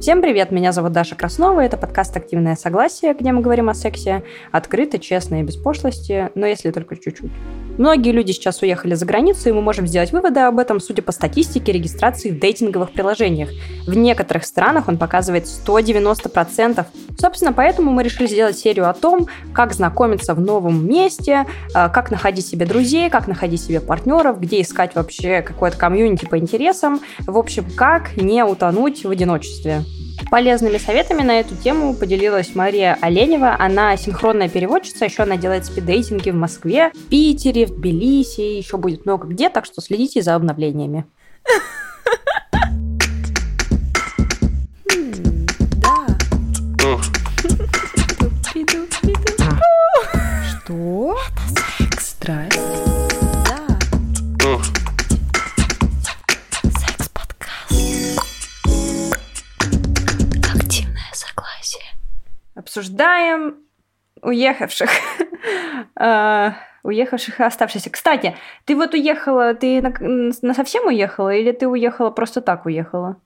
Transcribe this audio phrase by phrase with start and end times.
[0.00, 4.22] Всем привет, меня зовут Даша Краснова, это подкаст «Активное согласие», где мы говорим о сексе
[4.50, 7.30] открыто, честно и без пошлости, но если только чуть-чуть.
[7.78, 11.12] Многие люди сейчас уехали за границу, и мы можем сделать выводы об этом, судя по
[11.12, 13.50] статистике регистрации в дейтинговых приложениях.
[13.86, 16.84] В некоторых странах он показывает 190%.
[17.18, 22.10] Собственно, поэтому мы решили сделать серию о том, как знакомиться в новом месте, а, как
[22.10, 27.00] находить себе друзей, как находить себе партнеров, где искать вообще какое-то комьюнити по интересам.
[27.26, 29.82] В общем, как не утонуть в одиночестве.
[30.28, 33.56] Полезными советами на эту тему поделилась Мария Оленева.
[33.58, 39.06] Она синхронная переводчица, еще она делает спиддейтинги в Москве, в Питере, в Тбилиси, еще будет
[39.06, 41.06] много где, так что следите за обновлениями.
[50.62, 51.16] Что?
[51.98, 52.59] Страсть.
[62.70, 63.56] Обсуждаем
[64.22, 64.90] уехавших.
[65.96, 66.54] А,
[66.84, 67.90] уехавших и оставшихся.
[67.90, 69.92] Кстати, ты вот уехала, ты на,
[70.40, 73.16] на совсем уехала или ты уехала просто так уехала?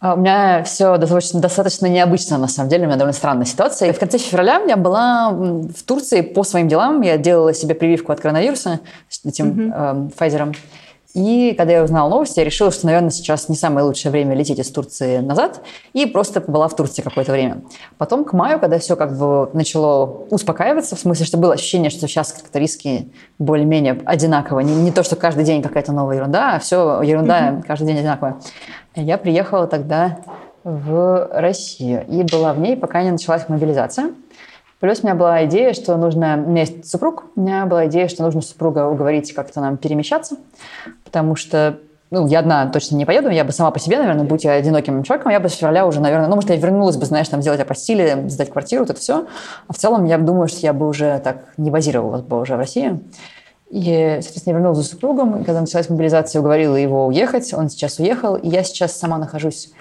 [0.00, 2.84] А, у меня все достаточно, достаточно необычно, на самом деле.
[2.84, 3.90] У меня довольно странная ситуация.
[3.94, 7.00] В конце февраля я была в Турции по своим делам.
[7.00, 10.10] Я делала себе прививку от коронавируса с этим mm-hmm.
[10.18, 10.54] э, Pfizer.
[11.16, 14.58] И когда я узнала новости, я решила, что, наверное, сейчас не самое лучшее время лететь
[14.58, 15.62] из Турции назад,
[15.94, 17.62] и просто была в Турции какое-то время.
[17.96, 22.06] Потом к маю, когда все как бы начало успокаиваться, в смысле, что было ощущение, что
[22.06, 26.58] сейчас как-то риски более-менее одинаковые, не, не то, что каждый день какая-то новая ерунда, а
[26.58, 27.62] все ерунда mm-hmm.
[27.66, 28.36] каждый день одинаковая.
[28.94, 30.18] Я приехала тогда
[30.64, 34.10] в Россию и была в ней, пока не началась мобилизация.
[34.86, 36.40] Плюс у меня была идея, что нужно...
[36.46, 37.24] У меня есть супруг.
[37.34, 40.36] У меня была идея, что нужно супруга уговорить как-то нам перемещаться,
[41.02, 41.80] потому что
[42.12, 45.02] ну, я одна точно не поеду, я бы сама по себе, наверное, будь я одиноким
[45.02, 48.28] человеком, я бы февраля уже, наверное, ну, может, я вернулась бы, знаешь, там, сделать апостили,
[48.28, 49.26] сдать квартиру, вот это все.
[49.66, 52.58] А в целом, я думаю, что я бы уже так не базировалась бы уже в
[52.58, 53.00] России.
[53.68, 57.98] И, соответственно, я вернулась за супругом, и когда началась мобилизация, уговорила его уехать, он сейчас
[57.98, 59.72] уехал, и я сейчас сама нахожусь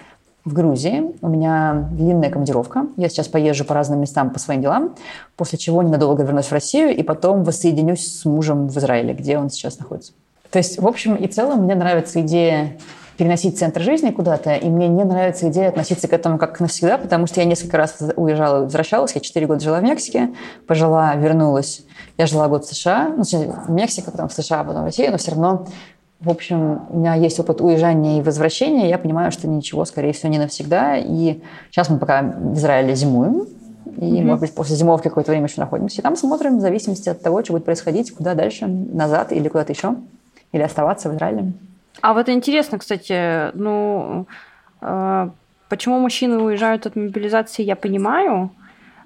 [0.45, 1.11] в Грузии.
[1.21, 2.85] У меня длинная командировка.
[2.97, 4.95] Я сейчас поезжу по разным местам по своим делам,
[5.35, 9.49] после чего ненадолго вернусь в Россию и потом воссоединюсь с мужем в Израиле, где он
[9.49, 10.13] сейчас находится.
[10.51, 12.77] То есть, в общем и целом, мне нравится идея
[13.17, 17.27] переносить центр жизни куда-то, и мне не нравится идея относиться к этому как навсегда, потому
[17.27, 19.15] что я несколько раз уезжала и возвращалась.
[19.15, 20.33] Я четыре года жила в Мексике,
[20.67, 21.83] пожила, вернулась.
[22.17, 25.17] Я жила год в США, ну, в Мексике, потом в США, потом в России, но
[25.17, 25.65] все равно
[26.25, 28.89] в общем, у меня есть опыт уезжания и возвращения.
[28.89, 30.97] Я понимаю, что ничего, скорее всего, не навсегда.
[30.97, 33.45] И сейчас мы пока в Израиле зимуем.
[33.97, 34.23] И, mm-hmm.
[34.23, 36.01] может быть, после зимовки какое-то время еще находимся.
[36.01, 39.71] И там смотрим в зависимости от того, что будет происходить, куда дальше, назад или куда-то
[39.71, 39.95] еще.
[40.51, 41.53] Или оставаться в Израиле.
[42.01, 44.25] А вот интересно, кстати, ну,
[44.81, 45.29] э,
[45.69, 48.49] почему мужчины уезжают от мобилизации, я понимаю.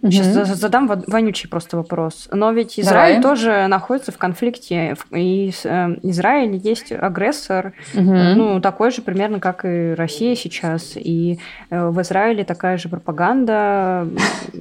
[0.02, 2.30] Сейчас задам вонючий просто вопрос.
[2.32, 3.38] Но ведь Израиль Давай.
[3.38, 4.96] тоже находится в конфликте.
[5.12, 8.14] И э, Израиль есть агрессор, угу.
[8.14, 10.94] ну, такой же примерно, как и Россия сейчас.
[10.96, 11.40] И
[11.70, 14.08] э, в Израиле такая же пропаганда,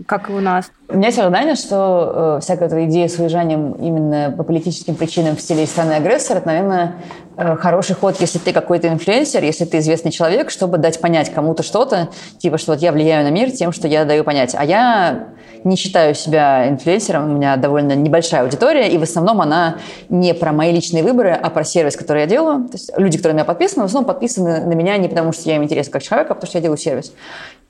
[0.06, 0.70] как и у нас.
[0.88, 5.36] У меня есть ожидание, что э, всякая эта идея с уезжанием именно по политическим причинам
[5.36, 6.94] в стиле страны-агрессор, это, наверное,
[7.38, 12.08] хороший ход, если ты какой-то инфлюенсер, если ты известный человек, чтобы дать понять кому-то что-то,
[12.38, 14.54] типа, что вот я влияю на мир тем, что я даю понять.
[14.56, 15.28] А я
[15.64, 19.78] не считаю себя инфлюенсером, у меня довольно небольшая аудитория, и в основном она
[20.08, 22.68] не про мои личные выборы, а про сервис, который я делаю.
[22.68, 25.48] То есть люди, которые на меня подписаны, в основном подписаны на меня не потому, что
[25.48, 27.12] я им интересен как человек, а потому что я делаю сервис.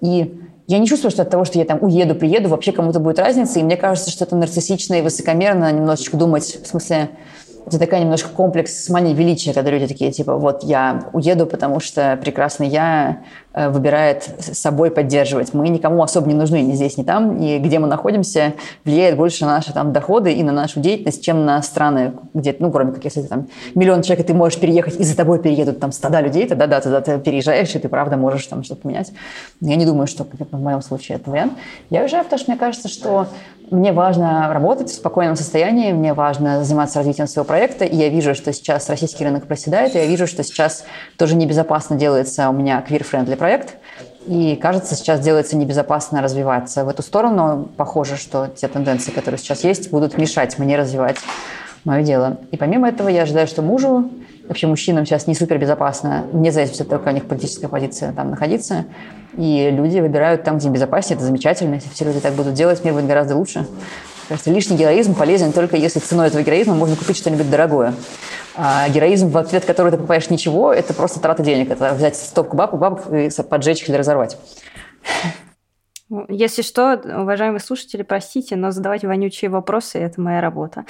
[0.00, 0.34] И
[0.66, 3.58] я не чувствую, что от того, что я там уеду, приеду, вообще кому-то будет разница.
[3.58, 7.10] И мне кажется, что это нарциссично и высокомерно немножечко думать, в смысле,
[7.68, 11.80] это такая немножко комплекс с манией величия, когда люди такие, типа, вот я уеду, потому
[11.80, 13.22] что прекрасный я
[13.54, 15.54] выбирает с собой поддерживать.
[15.54, 17.38] Мы никому особо не нужны ни здесь, ни там.
[17.38, 18.54] И где мы находимся,
[18.84, 22.70] влияет больше на наши там, доходы и на нашу деятельность, чем на страны, где, ну,
[22.70, 25.92] кроме как если там миллион человек, и ты можешь переехать, и за тобой переедут там
[25.92, 29.12] стада людей, тогда да, тогда ты переезжаешь, и ты правда можешь там что-то поменять.
[29.60, 31.54] Я не думаю, что в моем случае это вариант.
[31.90, 33.26] Я уезжаю, потому что мне кажется, что
[33.70, 38.34] мне важно работать в спокойном состоянии, мне важно заниматься развитием своего проекта, и я вижу,
[38.34, 40.84] что сейчас российский рынок проседает, и я вижу, что сейчас
[41.16, 43.76] тоже небезопасно делается у меня queer-friendly проект.
[44.26, 47.70] И кажется, сейчас делается небезопасно развиваться в эту сторону.
[47.76, 51.16] Похоже, что те тенденции, которые сейчас есть, будут мешать мне развивать
[51.84, 52.38] мое дело.
[52.50, 54.10] И помимо этого я ожидаю, что мужу,
[54.46, 58.12] вообще мужчинам сейчас не супер безопасно, вне зависимости от того, какая у них политическая позиция
[58.12, 58.84] там находиться.
[59.36, 61.76] И люди выбирают там, где безопаснее, это замечательно.
[61.76, 63.66] Если все люди так будут делать, мир будет гораздо лучше.
[64.28, 67.94] Кажется, лишний героизм полезен только если ценой этого героизма можно купить что-нибудь дорогое.
[68.54, 71.70] А героизм, в ответ который ты покупаешь ничего, это просто трата денег.
[71.70, 74.36] Это взять стопку бабок, бабок и поджечь их или разорвать.
[76.28, 80.84] Если что, уважаемые слушатели, простите, но задавать вонючие вопросы– это моя работа.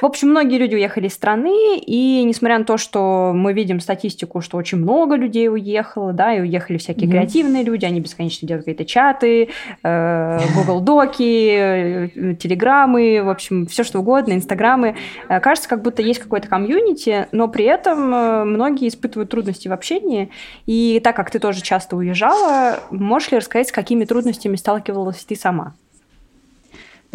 [0.00, 4.40] В общем, многие люди уехали из страны, и несмотря на то, что мы видим статистику,
[4.40, 7.12] что очень много людей уехало, да, и уехали всякие mm-hmm.
[7.12, 9.50] креативные люди, они бесконечно делают какие-то чаты,
[9.82, 14.96] э, Google Доки, э, телеграммы, в общем, все что угодно, инстаграмы.
[15.28, 20.30] Э, кажется, как будто есть какой-то комьюнити, но при этом многие испытывают трудности в общении.
[20.66, 25.36] И так как ты тоже часто уезжала, можешь ли рассказать, с какими трудностями сталкивалась ты
[25.36, 25.74] сама?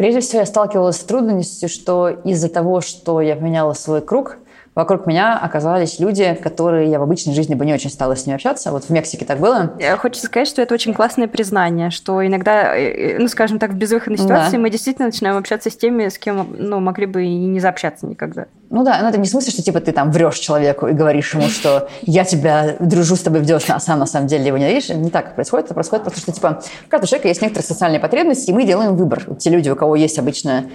[0.00, 4.38] Прежде всего, я сталкивалась с трудностью, что из-за того, что я поменяла свой круг–
[4.74, 8.36] вокруг меня оказались люди, которые я в обычной жизни бы не очень стала с ними
[8.36, 8.70] общаться.
[8.72, 9.72] Вот в Мексике так было.
[9.98, 13.74] Хочется сказать, что это очень классное признание, что иногда, э, э, ну, скажем так, в
[13.74, 14.58] безвыходной ситуации да.
[14.58, 18.46] мы действительно начинаем общаться с теми, с кем, ну, могли бы и не заобщаться никогда.
[18.70, 21.34] Ну да, но это не в смысле, что типа ты там врешь человеку и говоришь
[21.34, 24.58] ему, что я тебя дружу с тобой в дело, а сам на самом деле его
[24.58, 24.88] не видишь.
[24.90, 25.66] Не так происходит.
[25.66, 28.96] Это происходит потому, что типа у каждого человека есть некоторые социальные потребности, и мы делаем
[28.96, 29.26] выбор.
[29.40, 30.66] те люди, у кого есть обычно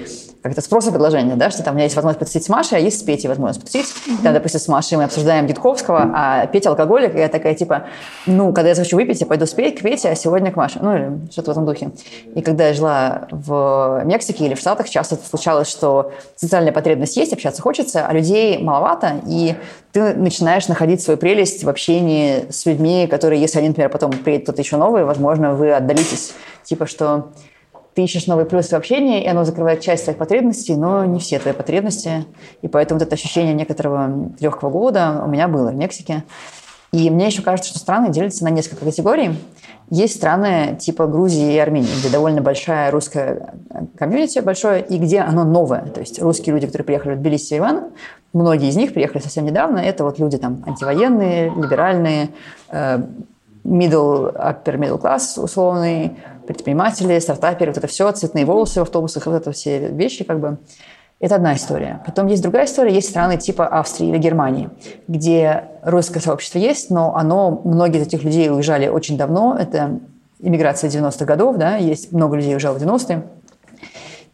[0.45, 2.77] как это спрос и предложение, да, что там у меня есть возможность потусить с Машей,
[2.77, 3.87] а есть с Петей возможность потусить.
[3.87, 4.21] Mm-hmm.
[4.21, 7.87] Там, допустим, с Машей мы обсуждаем Дитковского, а Петя алкоголик, и я такая, типа,
[8.27, 10.77] ну, когда я захочу выпить, я пойду с Петей, к Пете, а сегодня к Маше.
[10.83, 11.89] Ну, или что-то в этом духе.
[12.35, 17.33] И когда я жила в Мексике или в Штатах, часто случалось, что социальная потребность есть,
[17.33, 19.55] общаться хочется, а людей маловато, и
[19.91, 24.45] ты начинаешь находить свою прелесть в общении с людьми, которые, если они, например, потом приедет
[24.45, 26.33] кто-то еще новый, возможно, вы отдалитесь.
[26.63, 27.31] Типа, что
[27.93, 31.39] ты ищешь новые плюсы в общении, и оно закрывает часть твоих потребностей, но не все
[31.39, 32.25] твои потребности.
[32.61, 36.23] И поэтому вот это ощущение некоторого легкого года у меня было в Мексике.
[36.95, 39.31] И мне еще кажется, что страны делятся на несколько категорий.
[39.89, 43.53] Есть страны типа Грузии и Армении, где довольно большая русская
[43.97, 45.87] комьюнити большое, и где оно новое.
[45.87, 47.87] То есть русские люди, которые приехали в Тбилиси и Иван,
[48.31, 52.29] многие из них приехали совсем недавно, это вот люди там антивоенные, либеральные,
[52.71, 52.99] э,
[53.65, 56.15] middle, upper middle class условный,
[56.47, 60.57] предприниматели, стартаперы, вот это все, цветные волосы в автобусах, вот это все вещи как бы.
[61.19, 62.03] Это одна история.
[62.05, 64.69] Потом есть другая история, есть страны типа Австрии или Германии,
[65.07, 69.99] где русское сообщество есть, но оно, многие из этих людей уезжали очень давно, это
[70.39, 73.23] иммиграция 90-х годов, да, есть много людей уезжало в 90-е,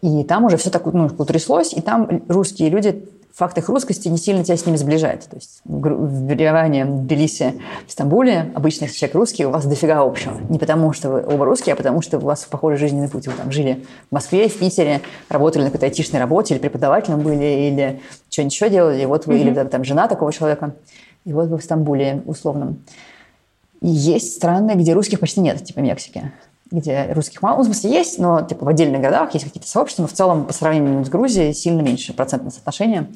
[0.01, 4.17] и там уже все так ну, утряслось, и там русские люди факт их русскости не
[4.17, 5.27] сильно тебя с ними сближает.
[5.29, 10.01] То есть в Ереване, в Тбилиси, в Стамбуле обычно, если человек русский, у вас дофига
[10.01, 10.39] общего.
[10.49, 13.27] Не потому, что вы оба русские, а потому, что у вас похожий жизненный путь.
[13.27, 17.43] Вы там жили в Москве, в Питере, работали на какой-то айтишной работе, или преподавателем были,
[17.43, 19.01] или что-нибудь еще делали.
[19.01, 19.41] И вот вы, mm-hmm.
[19.41, 20.75] или там жена такого человека.
[21.25, 22.83] И вот вы в Стамбуле условном.
[23.81, 26.31] И есть страны, где русских почти нет, типа Мексики
[26.71, 27.57] где русских мало.
[27.57, 30.45] Ну, в смысле, есть, но типа в отдельных городах есть какие-то сообщества, но в целом
[30.45, 33.07] по сравнению с Грузией сильно меньше процентное соотношение.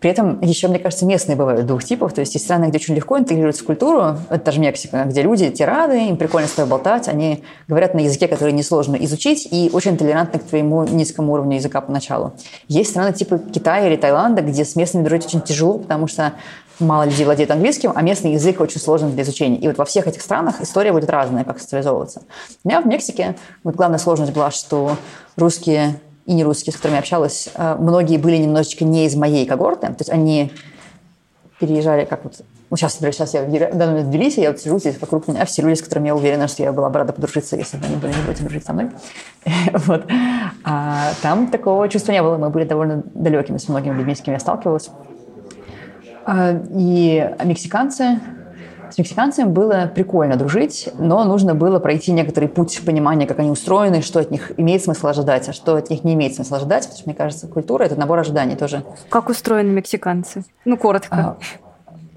[0.00, 2.14] При этом еще, мне кажется, местные бывают двух типов.
[2.14, 4.16] То есть есть страны, где очень легко интегрируются в культуру.
[4.30, 7.06] Это даже Мексика, где люди те рады, им прикольно с тобой болтать.
[7.06, 11.82] Они говорят на языке, который несложно изучить, и очень толерантны к твоему низкому уровню языка
[11.82, 12.32] поначалу.
[12.66, 16.32] Есть страны типа Китая или Таиланда, где с местными дружить очень тяжело, потому что
[16.80, 19.58] мало людей владеет английским, а местный язык очень сложен для изучения.
[19.58, 22.22] И вот во всех этих странах история будет разная, как социализовываться.
[22.64, 24.96] У меня в Мексике вот главная сложность была, что
[25.36, 29.46] русские и не русские, с которыми я общалась, э, многие были немножечко не из моей
[29.46, 30.52] когорты, то есть они
[31.58, 32.40] переезжали как вот
[32.70, 35.26] ну, сейчас, например, сейчас я в данный момент в Тбилиси, я вот сижу здесь вокруг
[35.26, 37.86] меня все люди, с которыми я уверена, что я была бы рада подружиться, если бы
[37.86, 38.90] они были не будете дружить со мной.
[39.72, 40.04] вот.
[40.62, 44.34] А там такого чувства не было, мы были довольно далекими с многими людьми, с кем
[44.34, 44.88] я сталкивалась.
[46.24, 48.20] А, и мексиканцы,
[48.90, 54.02] с мексиканцами было прикольно дружить, но нужно было пройти некоторый путь понимания, как они устроены,
[54.02, 56.98] что от них имеет смысл ожидать, а что от них не имеет смысла ожидать, потому
[56.98, 58.82] что, мне кажется, культура– это набор ожиданий тоже.
[59.08, 60.44] Как устроены мексиканцы?
[60.64, 61.16] Ну, коротко.
[61.16, 61.38] А,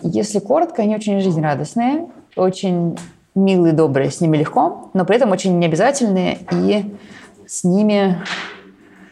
[0.01, 2.97] если коротко, они очень жизнерадостные, очень
[3.35, 6.95] милые, добрые, с ними легко, но при этом очень необязательные, и
[7.47, 8.17] с ними,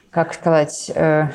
[0.09, 1.29] как сказать, э,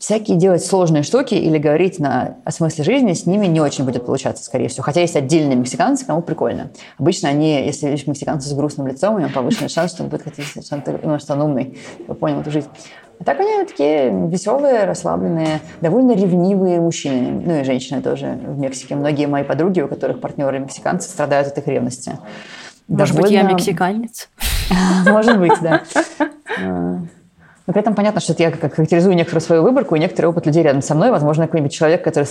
[0.00, 4.06] всякие делать сложные штуки или говорить на, о смысле жизни с ними не очень будет
[4.06, 4.82] получаться, скорее всего.
[4.82, 6.70] Хотя есть отдельные мексиканцы, кому прикольно.
[6.98, 10.22] Обычно они, если видишь мексиканца с грустным лицом, у него повышенный шанс, что он будет
[10.22, 11.78] хотеть, что он, ну, что он умный,
[12.18, 12.68] понял эту жизнь.
[13.20, 17.42] А так они такие веселые, расслабленные, довольно ревнивые мужчины.
[17.44, 18.94] Ну и женщины тоже в Мексике.
[18.94, 22.18] Многие мои подруги, у которых партнеры мексиканцы, страдают от их ревности.
[22.88, 23.20] Может довольно...
[23.20, 24.30] быть, я мексиканец?
[25.06, 25.82] Может быть, да.
[27.70, 30.64] Но при этом понятно, что я как характеризую некоторую свою выборку и некоторый опыт людей
[30.64, 31.12] рядом со мной.
[31.12, 32.26] Возможно, какой-нибудь человек, который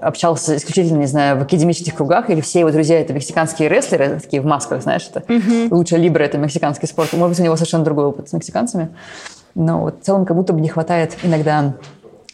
[0.00, 4.42] общался исключительно, не знаю, в академических кругах, или все его друзья– это мексиканские рестлеры, такие
[4.42, 5.68] в масках, знаешь, это mm-hmm.
[5.70, 7.12] лучше либо это мексиканский спорт.
[7.12, 8.88] Может быть, у него совершенно другой опыт с мексиканцами.
[9.54, 11.74] Но вот в целом как будто бы не хватает иногда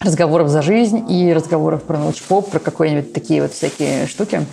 [0.00, 4.46] разговоров за жизнь и разговоров про научпоп, про какие-нибудь такие вот всякие штуки.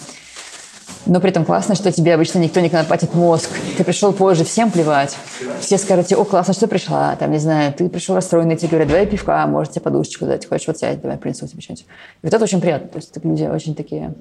[1.08, 3.50] Но при этом классно, что тебе обычно никто не конопатит мозг.
[3.78, 5.18] Ты пришел позже, всем плевать.
[5.62, 7.16] Все скажут тебе, о, классно, что ты пришла.
[7.16, 10.46] Там, не знаю, ты пришел расстроенный, тебе говорят, давай пивка, может тебе подушечку дать.
[10.46, 11.86] Хочешь вот сядь, давай принесу тебе что-нибудь.
[11.86, 12.90] И вот это очень приятно.
[12.90, 14.14] То есть так люди очень такие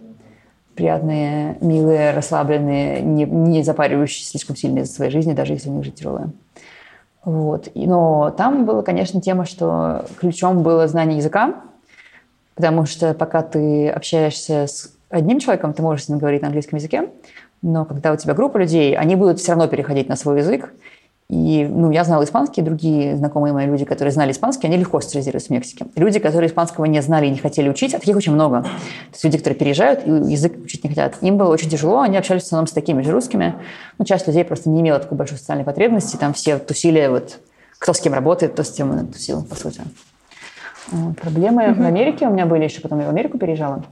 [0.77, 5.85] приятные, милые, расслабленные, не, не запаривающиеся слишком сильно из своей жизни, даже если у них
[5.85, 6.31] жизнь тяжелая.
[7.25, 7.69] Вот.
[7.75, 11.57] Но там была, конечно, тема, что ключом было знание языка,
[12.55, 16.79] потому что пока ты общаешься с одним человеком, ты можешь с ним говорить на английском
[16.79, 17.11] языке,
[17.63, 20.73] но когда у тебя группа людей, они будут все равно переходить на свой язык,
[21.29, 25.49] и, ну, я знала испанский, другие знакомые мои люди, которые знали испанский, они легко социализировались
[25.49, 25.87] в Мексике.
[25.97, 28.63] Люди, которые испанского не знали и не хотели учить, а таких очень много.
[28.63, 28.69] То
[29.13, 31.17] есть люди, которые переезжают и язык учить не хотят.
[31.23, 33.57] Им было очень тяжело, они общались в основном с такими же русскими.
[33.99, 37.41] Ну, часть людей просто не имела такой большой социальной потребности, там все тусили, вот,
[37.81, 39.81] кто с кем работает, кто с тем тусил, по сути.
[40.93, 41.17] Вот.
[41.17, 41.83] Проблемы mm-hmm.
[41.83, 43.83] в Америке у меня были еще, потом я в Америку переезжала.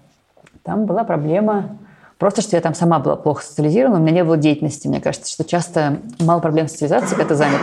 [0.64, 1.78] Там была проблема
[2.18, 4.86] Просто, что я там сама была плохо социализирована, у меня не было деятельности.
[4.86, 7.60] Мне кажется, что часто мало проблем с социализацией, когда ты занят.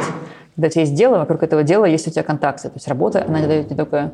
[0.56, 2.68] Когда у тебя есть дело, вокруг этого дела есть у тебя контакты.
[2.70, 4.12] То есть работа, она не дает не только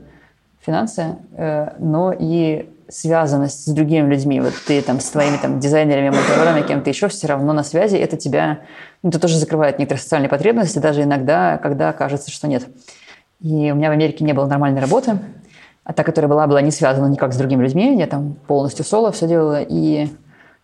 [0.64, 4.40] финансы, э, но и связанность с другими людьми.
[4.40, 7.98] Вот ты там с твоими там дизайнерами, монтажерами, кем-то еще все равно на связи.
[7.98, 8.60] Это тебя,
[9.02, 12.68] ну, это тоже закрывает некоторые социальные потребности, даже иногда, когда кажется, что нет.
[13.42, 15.20] И у меня в Америке не было нормальной работы,
[15.88, 17.98] а та, которая была, была не связана никак с другими людьми.
[17.98, 20.10] Я там полностью соло все делала, и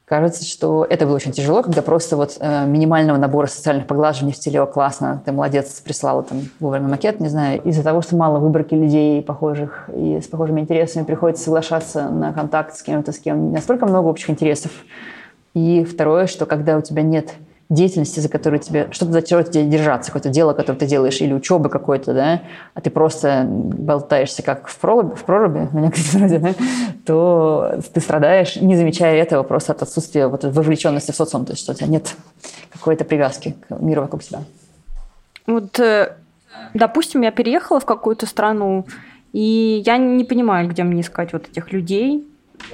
[0.06, 4.36] Кажется, что это было очень тяжело, когда просто вот э, минимального набора социальных поглаживаний в
[4.36, 8.39] стиле «О, классно, ты молодец, прислала там вовремя макет», не знаю, из-за того, что мало
[8.39, 13.46] выборки людей похожих и с похожими интересами, приходится соглашаться на контакт с кем-то, с кем
[13.48, 14.72] не настолько много общих интересов.
[15.53, 17.34] И второе, что когда у тебя нет
[17.74, 21.70] деятельности, за которую тебе, что-то за тебе держаться, какое-то дело, которое ты делаешь, или учебы
[21.70, 22.42] какой-то, да,
[22.74, 26.53] а ты просто болтаешься как в проруби, в проруби, меня вроде, да,
[27.06, 31.63] то ты страдаешь, не замечая этого, просто от отсутствия вот вовлеченности в социум, то есть
[31.63, 32.15] что у тебя нет
[32.72, 34.39] какой-то привязки к миру вокруг себя.
[35.48, 36.15] Вот, э,
[36.74, 38.86] допустим, я переехала в какую-то страну,
[39.34, 42.25] и я не понимаю, где мне искать вот этих людей,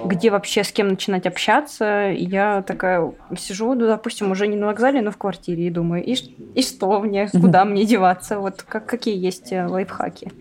[0.03, 2.11] где вообще с кем начинать общаться.
[2.11, 6.03] И я такая сижу, ну, допустим, уже не на вокзале, но в квартире и думаю,
[6.03, 6.13] и,
[6.55, 8.39] и что мне, куда мне деваться?
[8.39, 10.31] Вот как, какие есть э, лайфхаки?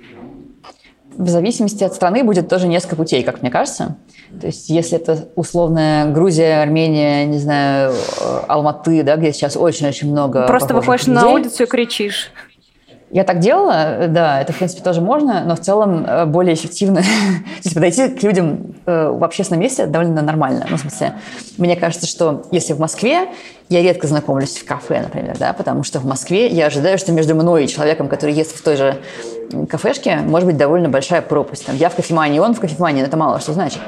[1.16, 3.96] В зависимости от страны будет тоже несколько путей, как мне кажется.
[4.40, 10.10] То есть, если это условная Грузия, Армения, не знаю, э, Алматы, да, где сейчас очень-очень
[10.10, 11.22] много Просто выходишь людей.
[11.22, 12.30] на улицу и кричишь.
[13.10, 17.00] Я так делала, да, это, в принципе, тоже можно, но в целом э, более эффективно.
[17.02, 17.08] То
[17.64, 20.66] есть подойти к людям э, в общественном месте довольно нормально.
[20.68, 21.14] Ну, в смысле,
[21.56, 23.28] мне кажется, что если в Москве,
[23.68, 27.34] я редко знакомлюсь в кафе, например, да, потому что в Москве я ожидаю, что между
[27.34, 28.96] мной и человеком, который ест в той же
[29.68, 31.66] кафешке, может быть довольно большая пропасть.
[31.66, 33.80] Там, я в кофемании, он в кофемании, но это мало что значит.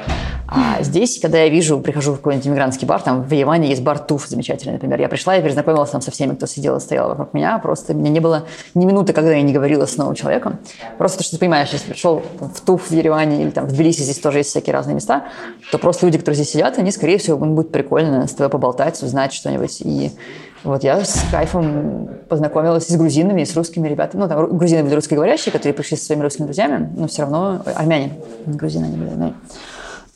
[0.53, 3.99] А здесь, когда я вижу, прихожу в какой-нибудь иммигрантский бар, там в Яване есть бар
[3.99, 4.99] Туф замечательный, например.
[4.99, 7.57] Я пришла и перезнакомилась там со всеми, кто сидел и стоял вокруг меня.
[7.59, 10.59] Просто у меня не было ни минуты, когда я не говорила с новым человеком.
[10.97, 14.01] Просто то, что ты понимаешь, если пришел в Туф в Ереване или там в Тбилиси,
[14.01, 15.23] здесь тоже есть всякие разные места,
[15.71, 19.01] то просто люди, которые здесь сидят, они, скорее всего, им будет прикольно с тобой поболтать,
[19.01, 19.70] узнать что-нибудь.
[19.79, 20.11] И
[20.63, 24.21] вот я с кайфом познакомилась с грузинами, с русскими ребятами.
[24.21, 28.13] Ну, там грузины были русскоговорящие, которые пришли со своими русскими друзьями, но все равно армяне,
[28.45, 29.11] грузины они были.
[29.11, 29.35] Эм,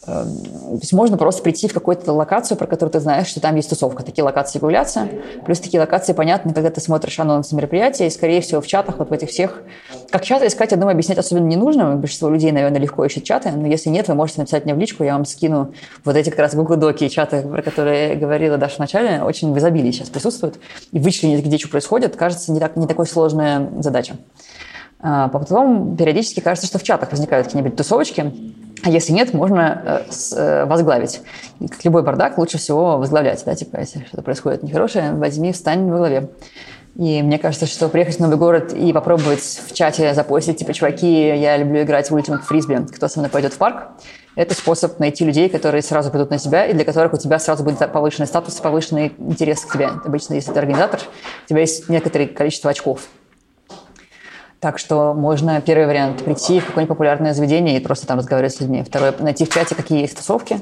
[0.05, 3.69] то есть можно просто прийти в какую-то локацию, про которую ты знаешь, что там есть
[3.69, 4.03] тусовка.
[4.03, 5.09] Такие локации появляются.
[5.45, 9.09] Плюс такие локации понятны, когда ты смотришь анонсы мероприятия, и, скорее всего, в чатах, вот
[9.09, 9.63] в этих всех...
[10.11, 11.95] Как чаты искать, я думаю, объяснять особенно не нужно.
[11.95, 13.51] Большинство людей, наверное, легко ищут чаты.
[13.51, 16.39] Но если нет, вы можете написать мне в личку, я вам скину вот эти как
[16.39, 20.09] раз Google Доки и чаты, про которые говорила Даша в начале, очень в изобилии сейчас
[20.09, 20.59] присутствуют.
[20.91, 24.17] И вычленить, где что происходит, кажется, не, так, не такой сложная задача.
[24.99, 28.31] А потом периодически кажется, что в чатах возникают какие-нибудь тусовочки,
[28.83, 31.21] а если нет, можно э, э, возглавить.
[31.59, 33.43] как любой бардак, лучше всего возглавлять.
[33.45, 33.55] Да?
[33.55, 36.29] Типа, если что-то происходит нехорошее, возьми, встань во главе.
[36.95, 41.27] И мне кажется, что приехать в новый город и попробовать в чате запостить, типа, чуваки,
[41.27, 43.89] я люблю играть в Ultimate Frisbee, кто со мной пойдет в парк,
[44.35, 47.63] это способ найти людей, которые сразу придут на тебя, и для которых у тебя сразу
[47.63, 49.89] будет повышенный статус, повышенный интерес к тебе.
[50.05, 51.01] Обычно, если ты организатор,
[51.45, 53.01] у тебя есть некоторое количество очков.
[54.65, 58.61] Так что можно, первый вариант, прийти в какое-нибудь популярное заведение и просто там разговаривать с
[58.61, 58.81] людьми.
[58.81, 60.59] Второй, найти в чате, какие есть тусовки.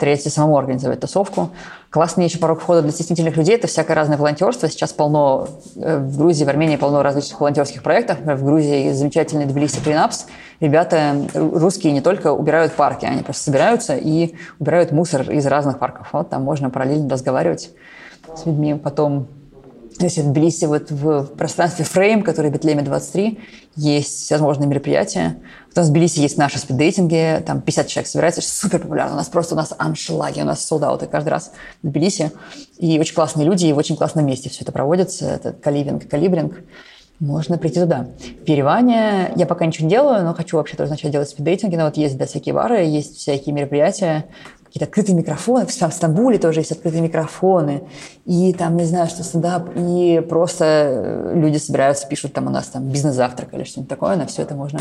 [0.00, 1.50] Третий, самому организовать тусовку.
[1.90, 4.68] Классный еще порог входа для стеснительных людей– это всякое разное волонтерство.
[4.68, 8.18] Сейчас полно, э, в Грузии, в Армении полно различных волонтерских проектов.
[8.18, 10.26] В Грузии замечательный Тбилиси Клинапс.
[10.58, 16.08] Ребята русские не только убирают парки, они просто собираются и убирают мусор из разных парков.
[16.10, 17.70] Вот там можно параллельно разговаривать
[18.34, 18.74] с людьми.
[18.74, 19.28] Потом
[20.04, 23.38] если в Тбилиси вот в пространстве Frame, который в Бетлеме 23,
[23.76, 25.38] есть всевозможные мероприятия.
[25.74, 29.14] У нас в Тбилиси есть наши спиддейтинги, там 50 человек собирается, супер популярно.
[29.14, 32.32] У нас просто у нас аншлаги, у нас солдаты каждый раз в Тбилиси.
[32.78, 35.26] И очень классные люди, и в очень классном месте все это проводится.
[35.26, 36.54] Это каливинг, калибринг.
[37.18, 38.08] Можно прийти туда.
[38.44, 41.76] Перевание я пока ничего не делаю, но хочу вообще тоже начать делать спиддейтинги.
[41.76, 44.26] Но вот есть да, всякие бары, есть всякие мероприятия
[44.76, 45.64] какие-то открытые микрофоны.
[45.66, 47.84] В Стамбуле тоже есть открытые микрофоны.
[48.26, 49.70] И там, не знаю, что стендап.
[49.74, 54.16] И просто э, люди собираются, пишут там у нас там бизнес-завтрак или что-нибудь такое.
[54.16, 54.80] На все это можно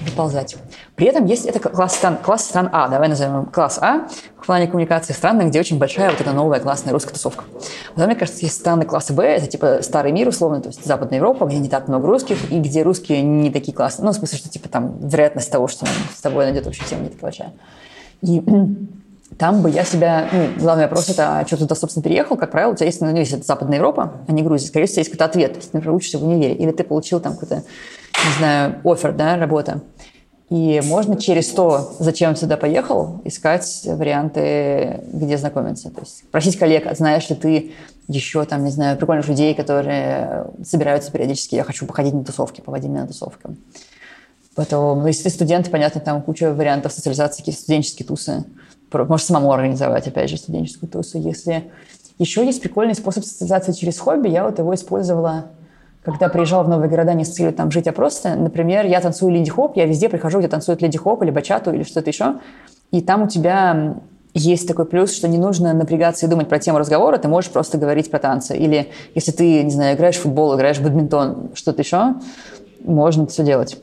[0.00, 0.56] выползать.
[0.96, 2.88] При этом есть это класс стран, класс стран А.
[2.88, 4.08] Давай назовем класс А
[4.40, 7.44] в плане коммуникации страны, где очень большая вот эта новая классная русская тусовка.
[7.90, 11.18] Потом, мне кажется, есть страны класса Б, это типа старый мир условно, то есть Западная
[11.18, 14.06] Европа, где не так много русских, и где русские не такие классные.
[14.06, 15.84] Ну, в смысле, что типа там вероятность того, что
[16.16, 17.52] с тобой найдет общую тему, не такая большая.
[18.22, 18.42] И
[19.40, 20.28] там бы я себя...
[20.30, 22.36] Ну, главный вопрос это, а что туда, собственно, переехал?
[22.36, 25.00] Как правило, у тебя есть, ну, если это Западная Европа, а не Грузия, скорее всего,
[25.00, 25.56] есть какой-то ответ.
[25.56, 29.80] Есть, например, учишься в универе, или ты получил там какой-то, не знаю, офер, да, работа.
[30.50, 35.88] И можно через то, зачем сюда поехал, искать варианты, где знакомиться.
[35.88, 37.72] То есть просить коллег, а знаешь ли ты
[38.08, 42.88] еще там, не знаю, прикольных людей, которые собираются периодически, я хочу походить на тусовки, поводи
[42.88, 43.48] меня на тусовки.
[44.54, 48.44] Потом, ну, если ты студент, понятно, там куча вариантов социализации, какие студенческие тусы.
[48.92, 51.18] Можешь самому организовать, опять же, студенческую тусу.
[51.18, 51.70] Если
[52.18, 55.46] еще есть прикольный способ социализации через хобби, я вот его использовала,
[56.04, 59.32] когда приезжала в новые города не с целью там жить, а просто, например, я танцую
[59.32, 62.40] леди-хоп, я везде прихожу, где танцуют леди-хоп или бачату или что-то еще,
[62.90, 63.96] и там у тебя
[64.34, 67.78] есть такой плюс, что не нужно напрягаться и думать про тему разговора, ты можешь просто
[67.78, 68.56] говорить про танцы.
[68.56, 72.14] Или если ты, не знаю, играешь в футбол, играешь в бадминтон, что-то еще,
[72.84, 73.78] можно все делать.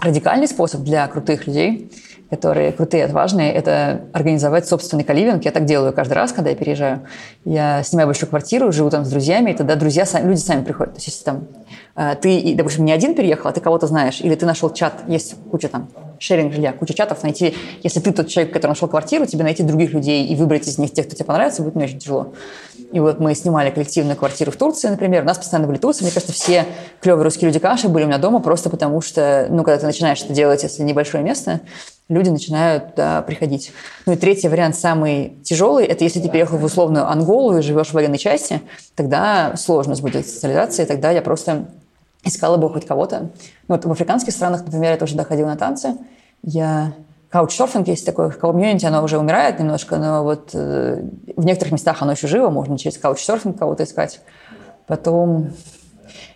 [0.00, 1.92] Радикальный способ для крутых людей–
[2.30, 5.44] которые крутые, отважные, это организовать собственный каливинг.
[5.44, 7.02] Я так делаю каждый раз, когда я переезжаю.
[7.44, 10.94] Я снимаю большую квартиру, живу там с друзьями, и тогда друзья, сами, люди сами приходят.
[10.94, 11.48] То есть если там
[11.96, 15.34] э, ты, допустим, не один переехал, а ты кого-то знаешь, или ты нашел чат, есть
[15.50, 15.88] куча там
[16.20, 19.92] шеринг жилья, куча чатов, найти, если ты тот человек, который нашел квартиру, тебе найти других
[19.92, 22.32] людей и выбрать из них тех, кто тебе понравится, будет не очень тяжело.
[22.92, 26.12] И вот мы снимали коллективную квартиру в Турции, например, у нас постоянно были турции, мне
[26.12, 26.66] кажется, все
[27.00, 30.22] клевые русские люди каши были у меня дома просто потому, что, ну, когда ты начинаешь
[30.22, 31.60] это делать, если небольшое место,
[32.10, 33.72] люди начинают да, приходить.
[34.04, 37.88] Ну и третий вариант, самый тяжелый, это если ты переехал в условную Анголу и живешь
[37.88, 38.60] в военной части,
[38.96, 41.70] тогда сложность будет социализация, тогда я просто
[42.24, 43.30] искала бы хоть кого-то.
[43.68, 45.96] Ну, вот в африканских странах, например, я тоже доходила на танцы.
[46.42, 46.92] Я
[47.30, 51.00] Каучсерфинг есть такой комьюнити, оно уже умирает немножко, но вот э,
[51.36, 54.20] в некоторых местах оно еще живо, можно через каучсерфинг кого-то искать.
[54.88, 55.52] Потом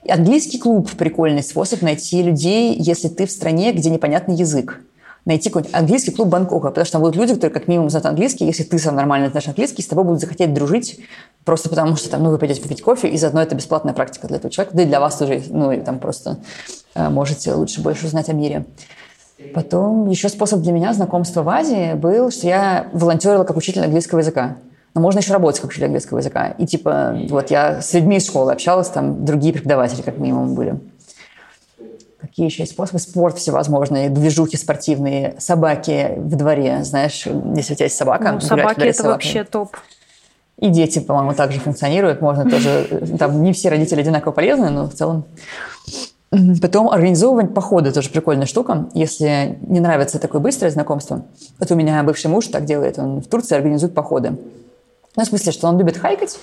[0.08, 4.80] английский клуб– прикольный способ найти людей, если ты в стране, где непонятный язык
[5.24, 8.44] найти какой-нибудь английский клуб Бангкока, потому что там будут люди, которые как минимум знают английский,
[8.44, 11.00] если ты сам нормально знаешь английский, с тобой будут захотеть дружить,
[11.44, 14.37] просто потому что там, ну, вы пойдете попить кофе, и заодно это бесплатная практика для
[14.37, 16.38] этого человека, да и для вас тоже, ну, и там просто
[16.94, 18.66] э, можете лучше больше узнать о мире.
[19.52, 24.20] Потом еще способ для меня знакомства в Азии был, что я волонтерила как учитель английского
[24.20, 24.56] языка.
[24.94, 26.54] Но можно еще работать как учитель английского языка.
[26.56, 30.78] И типа, вот я с людьми из школы общалась, там другие преподаватели как минимум были.
[32.26, 32.98] Какие еще есть способы?
[32.98, 38.32] Спорт всевозможные, движухи спортивные, собаки в дворе, знаешь, если у тебя есть собака.
[38.32, 39.76] Ну, собаки– это вообще топ.
[40.58, 42.20] И дети, по-моему, также функционируют.
[42.20, 43.02] Можно тоже...
[43.18, 45.24] Там не все родители одинаково полезны, но в целом...
[46.60, 48.88] Потом организовывать походы тоже прикольная штука.
[48.94, 51.22] Если не нравится такое быстрое знакомство,
[51.60, 54.37] вот у меня бывший муж так делает, он в Турции организует походы.
[55.16, 56.38] Ну, в смысле, что он любит хайкать,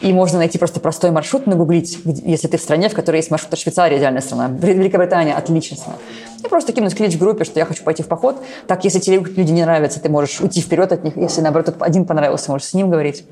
[0.00, 3.56] и можно найти просто простой маршрут, нагуглить, если ты в стране, в которой есть маршрут.
[3.56, 5.98] Швейцария идеальная страна, Великобритания отличная страна.
[6.44, 8.42] И просто кинуть клич в группе, что я хочу пойти в поход.
[8.66, 11.16] Так, если тебе люди не нравятся, ты можешь уйти вперед от них.
[11.16, 13.24] Если, наоборот, один понравился, можешь с ним говорить.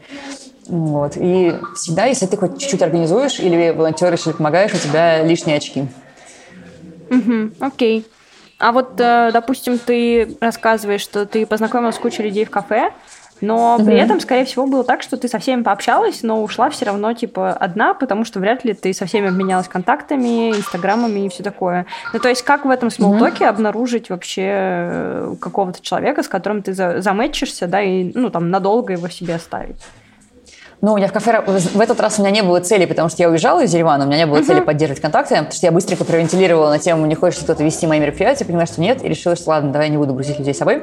[0.69, 1.15] Вот.
[1.17, 5.89] И всегда, если ты хоть чуть-чуть организуешь или волонтеришь, или помогаешь, у тебя лишние очки.
[7.59, 8.07] Окей.
[8.59, 12.93] А вот, э, допустим, ты рассказываешь, что ты познакомилась с кучей людей в кафе,
[13.41, 16.85] но при этом, скорее всего, было так, что ты со всеми пообщалась, но ушла все
[16.85, 21.43] равно, типа, одна, потому что вряд ли ты со всеми обменялась контактами, инстаграмами и все
[21.43, 21.87] такое.
[22.13, 23.49] Ну, то есть, как в этом смолтоке mm-hmm.
[23.49, 28.93] обнаружить вообще э, какого-то человека, с которым ты за- замэтчишься, да, и, ну, там, надолго
[28.93, 29.77] его себе оставить?
[30.81, 33.23] Ну, у меня в кафе в этот раз у меня не было цели, потому что
[33.23, 34.45] я уезжала из Еревана, у меня не было uh-huh.
[34.45, 38.01] цели поддерживать контакты, потому что я быстренько провентилировала на тему, не хочешь кто-то вести мои
[38.01, 40.59] мероприятия, поняла, что нет, и решила, что ладно, давай я не буду грузить людей с
[40.59, 40.83] собой.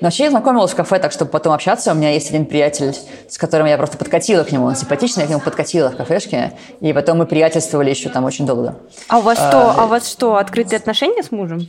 [0.00, 1.92] Но вообще я знакомилась в кафе так, чтобы потом общаться.
[1.92, 2.94] У меня есть один приятель,
[3.28, 4.66] с которым я просто подкатила к нему.
[4.66, 6.52] Он симпатичный, я к нему подкатила в кафешке.
[6.80, 8.76] И потом мы приятельствовали еще там очень долго.
[9.08, 9.80] А у вас а, что?
[9.80, 11.68] А у вас что, открытые отношения с мужем?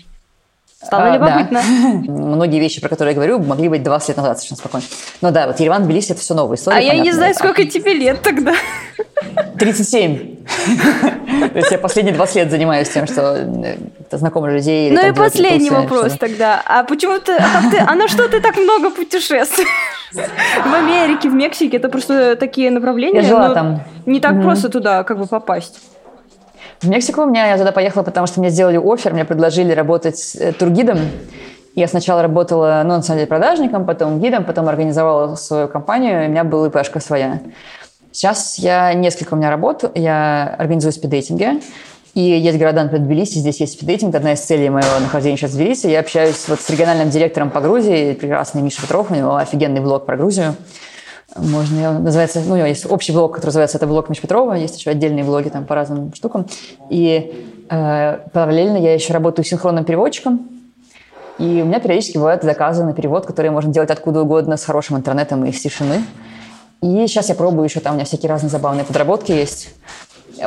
[0.82, 1.62] Стало а, любопытно.
[1.62, 2.12] Да.
[2.12, 4.86] Многие вещи, про которые я говорю, могли быть 20 лет назад совершенно спокойно.
[5.20, 6.78] Но да, вот Ереван, Тбилиси– это все новая история.
[6.78, 8.54] А я не знаю, сколько тебе лет тогда.
[9.58, 10.38] 37.
[11.52, 13.76] То есть я последние 20 лет занимаюсь тем, что э,
[14.12, 14.89] знакомлю людей.
[14.92, 16.62] Ну и последний вопрос тогда.
[16.65, 19.68] А почему ты, а, ты, а на что ты так много путешествуешь?
[20.13, 23.20] В Америке, в Мексике, это просто такие направления.
[23.20, 23.84] Я жила там.
[24.06, 25.80] Не так просто туда как бы попасть.
[26.82, 30.54] В Мексику меня я туда поехала, потому что мне сделали офер, мне предложили работать э,
[30.54, 31.00] тургидом.
[31.76, 36.28] Я сначала работала, ну, на самом деле, продажником, потом гидом, потом организовала свою компанию, и
[36.28, 37.42] у меня была ИПшка своя.
[38.13, 41.62] Сейчас я несколько у меня работ, я организую спиддейтинги,
[42.13, 44.15] и есть города, например, Тбилиси, здесь есть спиддейтинг.
[44.15, 45.88] Одна из целей моего нахождения сейчас в Тбилиси.
[45.88, 50.06] Я общаюсь вот с региональным директором по Грузии, прекрасный Миша Петров, у него офигенный блог
[50.06, 50.56] про Грузию.
[51.36, 54.78] Можно, называется, ну, у него есть общий блог, который называется «Это блог Миш Петрова», есть
[54.78, 56.48] еще отдельные блоги там по разным штукам.
[56.89, 60.50] И э, параллельно я еще работаю синхронным переводчиком,
[61.38, 64.98] и у меня периодически бывают заказы на перевод, которые можно делать откуда угодно с хорошим
[64.98, 66.04] интернетом и с тишины.
[66.82, 69.70] И сейчас я пробую еще, там у меня всякие разные забавные подработки есть.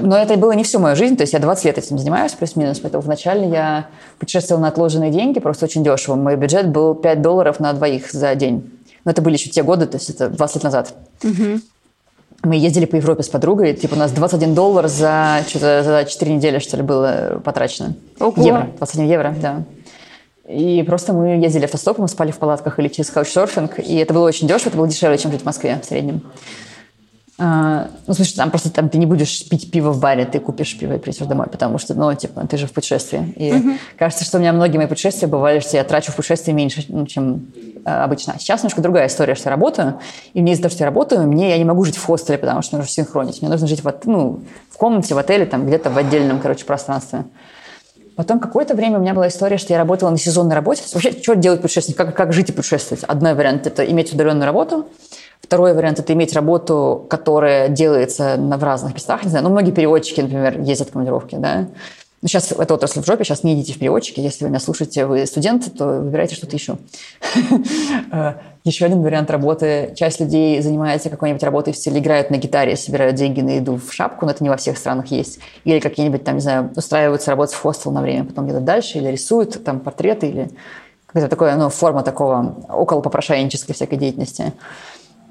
[0.00, 2.80] Но это было не всю мою жизнь, то есть я 20 лет этим занимаюсь, плюс-минус.
[2.80, 3.86] Поэтому вначале я
[4.18, 6.16] путешествовала на отложенные деньги, просто очень дешево.
[6.16, 8.71] Мой бюджет был 5 долларов на двоих за день.
[9.04, 10.94] Но это были еще те годы, то есть это 20 лет назад.
[11.24, 11.60] Угу.
[12.44, 16.34] Мы ездили по Европе с подругой, типа у нас 21 доллар за, что-то, за 4
[16.34, 17.94] недели, что ли, было потрачено.
[18.18, 18.42] Ого.
[18.42, 19.62] Евро, 21 евро, да.
[20.48, 24.48] И просто мы ездили автостопом, спали в палатках или через каучсерфинг, и это было очень
[24.48, 26.22] дешево, это было дешевле, чем жить в Москве в среднем.
[27.38, 30.78] А, ну, слушай, там просто там ты не будешь пить пиво в баре, ты купишь
[30.78, 33.32] пиво и придешь домой, потому что, ну, типа, ты же в путешествии.
[33.36, 33.70] И угу.
[33.98, 37.06] кажется, что у меня многие мои путешествия бывали, что я трачу в путешествии меньше, ну,
[37.06, 37.46] чем
[37.84, 38.34] э, обычно.
[38.38, 39.98] Сейчас немножко другая история, что я работаю,
[40.34, 42.60] и мне из-за того, что я работаю, мне я не могу жить в хостеле, потому
[42.60, 43.40] что нужно синхронить.
[43.40, 47.24] Мне нужно жить в, ну, в комнате, в отеле, там, где-то в отдельном, короче, пространстве.
[48.14, 50.82] Потом какое-то время у меня была история, что я работала на сезонной работе.
[50.92, 51.96] Вообще, что делать путешественник?
[51.96, 53.04] Как, как жить и путешествовать?
[53.04, 54.86] Одной вариант– это иметь удаленную работу–
[55.42, 59.24] Второй вариант– это иметь работу, которая делается в разных местах.
[59.24, 61.66] Не знаю, ну, многие переводчики, например, ездят в командировки, да.
[62.22, 64.20] Ну, сейчас эта отрасль в жопе, сейчас не идите в переводчики.
[64.20, 66.76] Если вы меня слушаете, вы студент, то выбирайте что-то еще.
[68.12, 69.92] Э, еще один вариант работы.
[69.96, 73.92] Часть людей занимается какой-нибудь работой в стиле играют на гитаре, собирают деньги на еду в
[73.92, 75.40] шапку, но это не во всех странах есть.
[75.64, 79.08] Или какие-нибудь там, не знаю, устраиваются работать в хостел на время, потом едут дальше, или
[79.08, 80.50] рисуют там портреты, или
[81.06, 84.52] какая-то такая, ну, форма такого около попрошайнической всякой деятельности.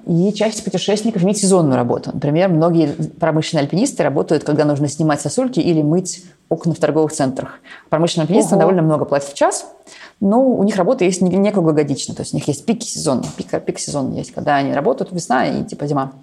[0.06, 2.12] И часть путешественников имеет сезонную работу.
[2.14, 2.88] Например, многие
[3.20, 7.60] промышленные альпинисты работают, когда нужно снимать сосульки или мыть окна в торговых центрах.
[7.90, 9.68] Промышленные альпинисты довольно много платят в час,
[10.20, 12.16] но у них работа есть не, не круглогодично.
[12.16, 15.46] То есть у них есть пики сезона, пик, пик сезона есть, когда они работают весна
[15.46, 16.14] и типа зима.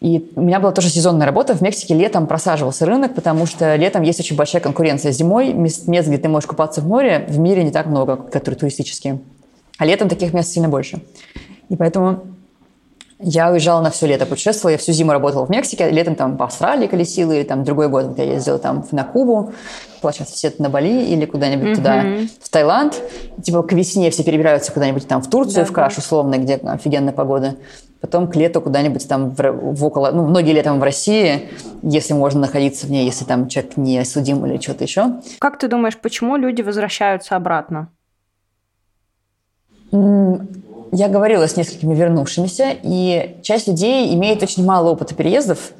[0.00, 1.54] И у меня была тоже сезонная работа.
[1.54, 5.12] В Мексике летом просаживался рынок, потому что летом есть очень большая конкуренция.
[5.12, 8.58] Зимой мест, мест где ты можешь купаться в море, в мире не так много, которые
[8.58, 9.20] туристические.
[9.78, 11.02] А летом таких мест сильно больше.
[11.70, 12.24] И поэтому
[13.18, 16.44] я уезжала на все лето, путешествовала, я всю зиму работала в Мексике, летом там по
[16.46, 19.52] Австралии колесила, или там другой год, вот я ездила там на Кубу,
[20.12, 21.74] сейчас все на Бали или куда-нибудь mm-hmm.
[21.74, 22.04] туда,
[22.40, 23.00] в Таиланд.
[23.42, 27.12] Типа к весне все перебираются куда-нибудь там в Турцию, да, в Каш, условно, где офигенная
[27.12, 27.56] погода.
[28.00, 31.48] Потом к лету куда-нибудь там в, в около, ну, многие летом в России,
[31.82, 35.20] если можно находиться в ней, если там человек не судим или что-то еще.
[35.38, 37.88] Как ты думаешь, почему люди возвращаются обратно?
[40.92, 45.72] Я говорила с несколькими вернувшимися, и часть людей имеет очень мало опыта переездов,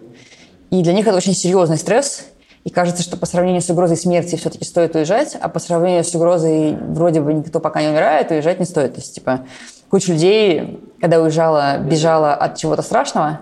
[0.71, 2.27] и для них это очень серьезный стресс,
[2.65, 6.15] и кажется, что по сравнению с угрозой смерти все-таки стоит уезжать, а по сравнению с
[6.15, 8.95] угрозой вроде бы никто пока не умирает, уезжать не стоит.
[8.95, 9.47] То есть, типа,
[9.91, 13.41] куча людей, когда уезжала, бежала от чего-то страшного,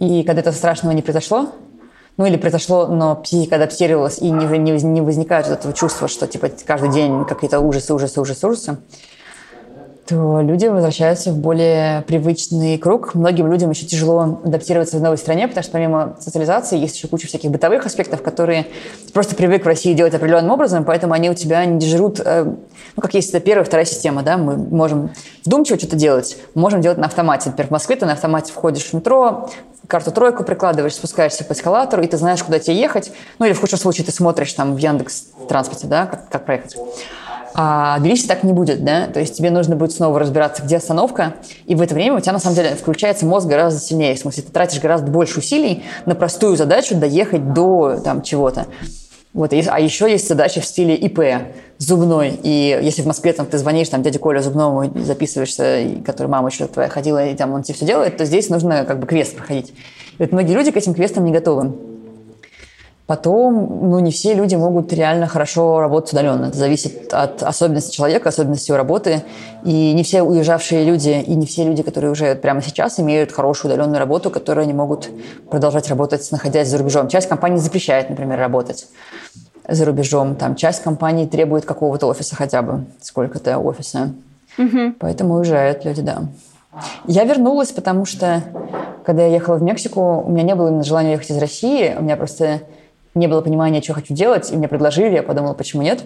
[0.00, 1.50] и когда этого страшного не произошло,
[2.16, 6.26] ну или произошло, но психика адаптировалась, и не, не, не возникает вот этого чувства, что
[6.26, 8.78] типа каждый день какие-то ужасы, ужасы, ужасы, ужасы
[10.10, 13.14] то люди возвращаются в более привычный круг.
[13.14, 17.28] Многим людям еще тяжело адаптироваться в новой стране, потому что помимо социализации есть еще куча
[17.28, 18.66] всяких бытовых аспектов, которые
[19.06, 22.42] ты просто привык в России делать определенным образом, поэтому они у тебя не дежурут, э,
[22.44, 25.10] ну, как есть это первая, вторая система, да, мы можем
[25.46, 27.50] вдумчиво что-то делать, можем делать на автомате.
[27.50, 29.48] Например, в Москве ты на автомате входишь в метро,
[29.86, 33.12] карту тройку прикладываешь, спускаешься по эскалатору, и ты знаешь, куда тебе ехать.
[33.38, 36.76] Ну или в худшем случае ты смотришь там в Яндекс транспорте, да, как, как проехать.
[37.54, 39.06] А лифте так не будет, да?
[39.06, 41.34] То есть тебе нужно будет снова разбираться, где остановка,
[41.66, 44.14] и в это время у тебя, на самом деле, включается мозг гораздо сильнее.
[44.14, 48.66] В смысле, ты тратишь гораздо больше усилий на простую задачу доехать до там чего-то.
[49.32, 51.20] Вот, а еще есть задача в стиле ИП,
[51.78, 52.38] зубной.
[52.42, 56.66] И если в Москве там, ты звонишь там, дяде Коля зубному, записываешься, который мама еще
[56.66, 59.70] твоя ходила, и там он тебе все делает, то здесь нужно как бы квест проходить.
[60.18, 61.72] И вот многие люди к этим квестам не готовы.
[63.10, 66.46] Потом, ну, не все люди могут реально хорошо работать удаленно.
[66.46, 69.24] Это зависит от особенностей человека, особенностей его работы.
[69.64, 73.72] И не все уезжавшие люди, и не все люди, которые уезжают прямо сейчас, имеют хорошую
[73.72, 75.10] удаленную работу, которую они могут
[75.50, 77.08] продолжать работать, находясь за рубежом.
[77.08, 78.86] Часть компаний запрещает, например, работать
[79.66, 80.36] за рубежом.
[80.36, 84.12] Там часть компаний требует какого-то офиса хотя бы, сколько-то офиса.
[84.56, 84.94] Угу.
[85.00, 86.22] Поэтому уезжают люди, да.
[87.08, 88.44] Я вернулась, потому что,
[89.04, 91.96] когда я ехала в Мексику, у меня не было именно желания ехать из России.
[91.98, 92.60] У меня просто
[93.14, 96.04] не было понимания, что хочу делать, и мне предложили, я подумала, почему нет.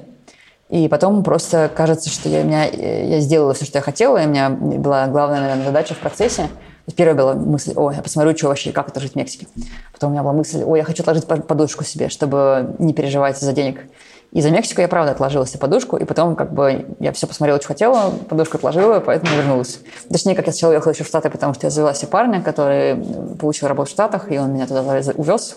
[0.70, 4.28] И потом просто кажется, что я, меня, я сделала все, что я хотела, и у
[4.28, 6.48] меня была главная, наверное, задача в процессе.
[6.96, 9.46] Первая была мысль, о, я посмотрю, что вообще, как это жить в Мексике.
[9.92, 13.52] Потом у меня была мысль, о, я хочу отложить подушку себе, чтобы не переживать из-за
[13.52, 13.80] денег.
[14.32, 17.60] И за Мексику я, правда, отложила себе подушку, и потом как бы я все посмотрела,
[17.60, 19.78] что хотела, подушку отложила, поэтому вернулась.
[20.10, 22.96] Точнее, как я сначала уехала еще в Штаты, потому что я завела себе парня, который
[23.36, 24.82] получил работу в Штатах, и он меня туда
[25.14, 25.56] увез.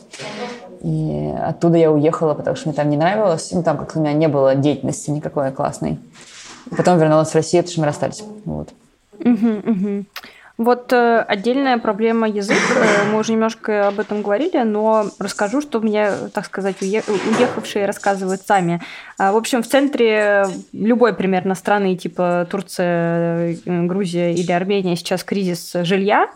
[0.81, 3.51] И оттуда я уехала, потому что мне там не нравилось.
[3.51, 5.99] Ну, там как-то у меня не было деятельности никакой классной.
[6.71, 8.23] И потом вернулась в Россию, потому что мы расстались.
[8.45, 8.69] Вот.
[9.19, 10.05] Угу, угу.
[10.57, 15.79] Вот э, отдельная проблема язык, э, мы уже немножко об этом говорили, но расскажу, что
[15.81, 18.81] мне, так сказать, уе- уехавшие рассказывают сами.
[19.19, 25.23] Э, в общем, в центре любой примерно страны, типа Турция, э, Грузия или Армения, сейчас
[25.23, 26.27] кризис жилья,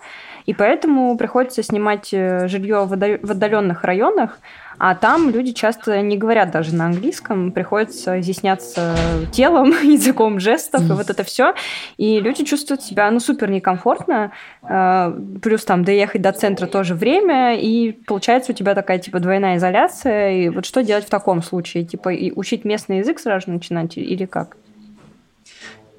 [0.46, 4.40] и поэтому приходится снимать э, жилье в отдаленных районах,
[4.84, 8.96] а там люди часто не говорят даже на английском, приходится изъясняться
[9.32, 11.54] телом, языком жестов, и вот это все.
[11.98, 14.32] И люди чувствуют себя, ну, супер некомфортно.
[14.64, 19.58] Э, плюс там доехать до центра тоже время, и получается у тебя такая, типа, двойная
[19.58, 20.32] изоляция.
[20.32, 21.86] И вот что делать в таком случае?
[21.86, 24.58] Типа, и учить местный язык сразу начинать или как?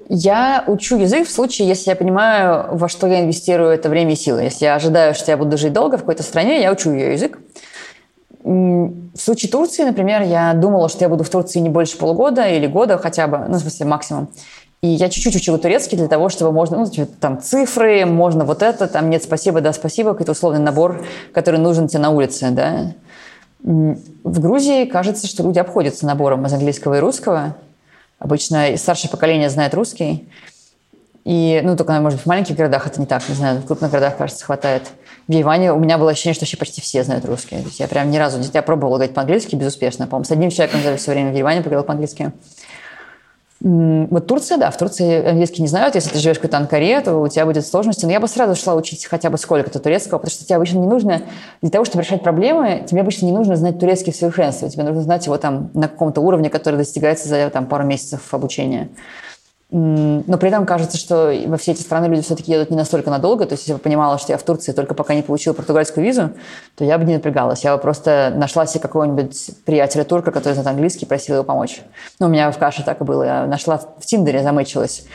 [0.09, 4.15] Я учу язык в случае, если я понимаю, во что я инвестирую это время и
[4.15, 4.41] силы.
[4.41, 7.39] Если я ожидаю, что я буду жить долго в какой-то стране, я учу ее язык.
[8.43, 12.67] В случае Турции, например, я думала, что я буду в Турции не больше полугода или
[12.67, 14.29] года хотя бы, ну, в смысле, максимум.
[14.81, 18.61] И я чуть-чуть учила турецкий для того, чтобы можно, ну, типа, там, цифры, можно вот
[18.61, 22.91] это, там, нет, спасибо, да, спасибо, какой-то условный набор, который нужен тебе на улице, да.
[23.61, 27.55] В Грузии кажется, что люди обходятся набором из английского и русского,
[28.23, 30.29] Обычно старшее поколение знает русский.
[31.25, 33.91] И, ну, только, может быть, в маленьких городах это не так, не знаю, в крупных
[33.91, 34.83] городах, кажется, хватает.
[35.27, 37.57] В Иване у меня было ощущение, что вообще почти все знают русский.
[37.57, 40.07] То есть я прям ни разу, я пробовала говорить по-английски безуспешно.
[40.07, 42.31] По-моему, с одним человеком за все время в Ереване поговорил по-английски.
[43.63, 45.95] Вот Турция, да, в Турции английский не знают.
[45.95, 48.05] Если ты живешь в какой-то Анкаре, то у тебя будет сложности.
[48.05, 50.87] Но я бы сразу шла учить хотя бы сколько-то турецкого, потому что тебе обычно не
[50.87, 51.21] нужно,
[51.61, 54.69] для того, чтобы решать проблемы, тебе обычно не нужно знать турецкий в совершенстве.
[54.69, 58.89] Тебе нужно знать его там на каком-то уровне, который достигается за там, пару месяцев обучения.
[59.75, 63.47] Но при этом кажется, что во все эти страны люди все-таки едут не настолько надолго.
[63.47, 66.29] То есть, если бы понимала, что я в Турции только пока не получила португальскую визу,
[66.75, 67.63] то я бы не напрягалась.
[67.63, 71.81] Я бы просто нашла себе какого-нибудь приятеля турка, который знает английский, просила его помочь.
[72.19, 73.23] Ну, у меня в каше так и было.
[73.23, 75.05] Я нашла в Тиндере, замычилась.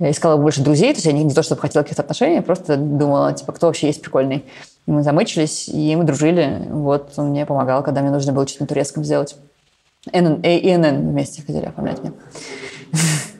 [0.00, 2.76] Я искала больше друзей, то есть я не, не то, чтобы хотела каких-то отношений, просто
[2.76, 4.44] думала, типа, кто вообще есть прикольный.
[4.86, 6.66] И мы замычились, и мы дружили.
[6.70, 9.36] Вот он мне помогал, когда мне нужно было что-то на турецком сделать.
[10.12, 12.12] НН, и НН вместе хотели оформлять мне.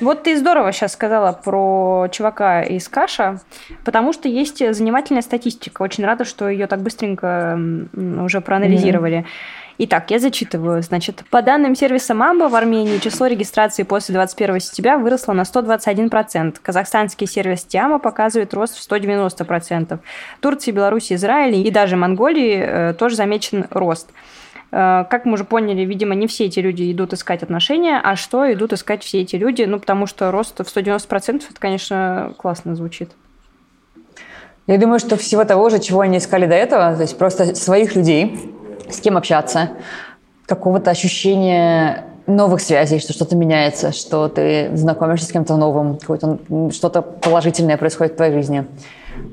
[0.00, 3.40] Вот ты здорово сейчас сказала про чувака из Каша,
[3.84, 5.82] потому что есть занимательная статистика.
[5.82, 7.58] Очень рада, что ее так быстренько
[7.94, 9.18] уже проанализировали.
[9.18, 9.68] Mm-hmm.
[9.80, 10.82] Итак, я зачитываю.
[10.82, 16.56] Значит, по данным сервиса Мамба в Армении число регистрации после 21 сентября выросло на 121%.
[16.60, 19.98] Казахстанский сервис Тиама показывает рост в 190%.
[20.40, 24.10] Турции, Беларуси, Израиле и даже Монголии э, тоже замечен рост.
[24.70, 28.50] Э, как мы уже поняли, видимо, не все эти люди идут искать отношения, а что
[28.52, 29.62] идут искать все эти люди?
[29.62, 33.10] Ну, потому что рост в 190% это, конечно, классно звучит.
[34.66, 37.96] Я думаю, что всего того же, чего они искали до этого, то есть просто своих
[37.96, 38.54] людей,
[38.90, 39.70] с кем общаться,
[40.46, 45.98] какого-то ощущения новых связей, что что-то меняется, что ты знакомишься с кем-то новым,
[46.70, 48.66] что-то положительное происходит в твоей жизни.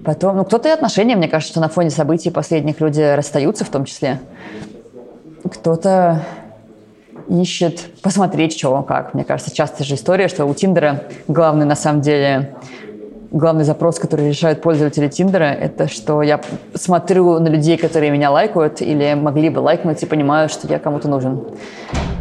[0.06, 3.69] Потом, ну, кто-то и отношения, мне кажется, что на фоне событий последних люди расстаются в
[3.69, 4.19] том числе
[5.49, 6.23] кто-то
[7.29, 9.13] ищет посмотреть, что как.
[9.13, 12.55] Мне кажется, часто же история, что у Тиндера главный, на самом деле,
[13.31, 16.39] главный запрос, который решают пользователи Тиндера, это что я
[16.73, 21.08] смотрю на людей, которые меня лайкают или могли бы лайкнуть и понимаю, что я кому-то
[21.08, 21.43] нужен.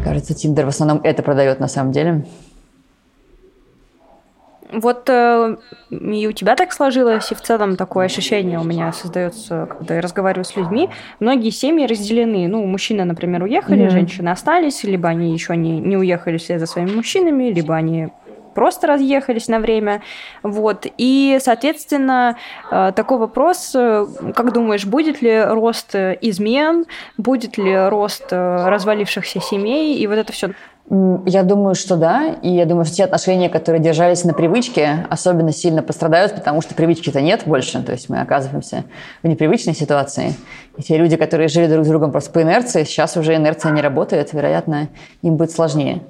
[0.03, 2.25] Кажется, Тиндер в основном это продает на самом деле.
[4.81, 5.57] Вот э,
[5.91, 10.01] и у тебя так сложилось, и в целом такое ощущение у меня создается, когда я
[10.01, 10.89] разговариваю с людьми.
[11.21, 12.49] Многие семьи разделены.
[12.49, 13.91] Ну, мужчины, например, уехали, mm-hmm.
[13.91, 18.09] женщины остались, либо они еще не, не уехали вслед за своими мужчинами, либо они
[18.55, 20.03] просто разъехались на время.
[20.43, 20.87] Вот.
[20.99, 22.37] И, соответственно,
[22.71, 26.87] э, такой вопрос, э, как думаешь, будет ли рост измен,
[27.19, 30.51] будет ли рост э, развалившихся семей, и вот это все
[31.27, 32.37] я думаю, что да.
[32.43, 36.75] И я думаю, что те отношения, которые держались на привычке, особенно сильно пострадают, потому что
[36.75, 37.83] привычки-то нет больше.
[37.83, 38.85] То есть мы оказываемся
[39.23, 40.35] в непривычной ситуации.
[40.77, 43.81] И те люди, которые жили друг с другом просто по инерции, сейчас уже инерция не
[43.81, 44.35] работает.
[44.35, 44.89] Вероятно,
[45.23, 46.03] им будет сложнее.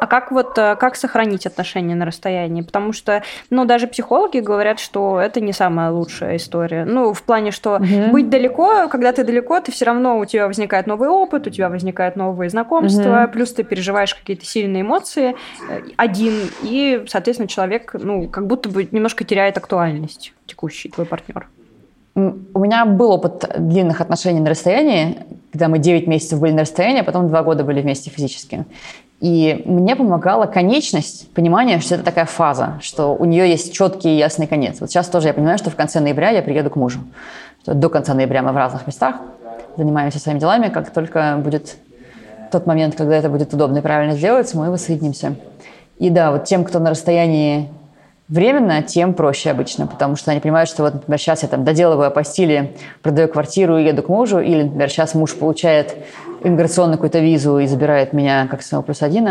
[0.00, 2.62] А как вот э, как сохранить отношения на расстоянии?
[2.62, 6.86] Потому что, ну, даже психологи говорят, что это не самая лучшая история.
[6.86, 8.10] Ну, в плане, что угу.
[8.10, 11.68] быть далеко, когда ты далеко, ты все равно у тебя возникает новый опыт, у тебя
[11.68, 13.32] возникают новые знакомства, угу.
[13.32, 15.36] плюс ты переживаешь какие-то сильные эмоции
[15.68, 21.46] э, один, и, соответственно, человек, ну, как будто бы немножко теряет актуальность текущий твой партнер.
[22.14, 25.18] У меня был опыт длинных отношений на расстоянии,
[25.52, 28.64] когда мы 9 месяцев были на расстоянии, а потом 2 года были вместе физически.
[29.20, 34.16] И мне помогала конечность, понимание, что это такая фаза, что у нее есть четкий и
[34.16, 34.80] ясный конец.
[34.80, 37.00] Вот сейчас тоже я понимаю, что в конце ноября я приеду к мужу.
[37.62, 39.16] Что до конца ноября мы в разных местах
[39.76, 40.68] занимаемся своими делами.
[40.68, 41.76] Как только будет
[42.50, 45.34] тот момент, когда это будет удобно и правильно сделать, мы воссоединимся.
[45.98, 47.68] И да, вот тем, кто на расстоянии
[48.28, 52.06] временно, тем проще обычно, потому что они понимают, что вот, например, сейчас я там доделываю
[52.06, 55.96] апостили, продаю квартиру и еду к мужу, или, например, сейчас муж получает
[56.42, 59.28] иммиграционную какую-то визу и забирает меня как своего плюс один.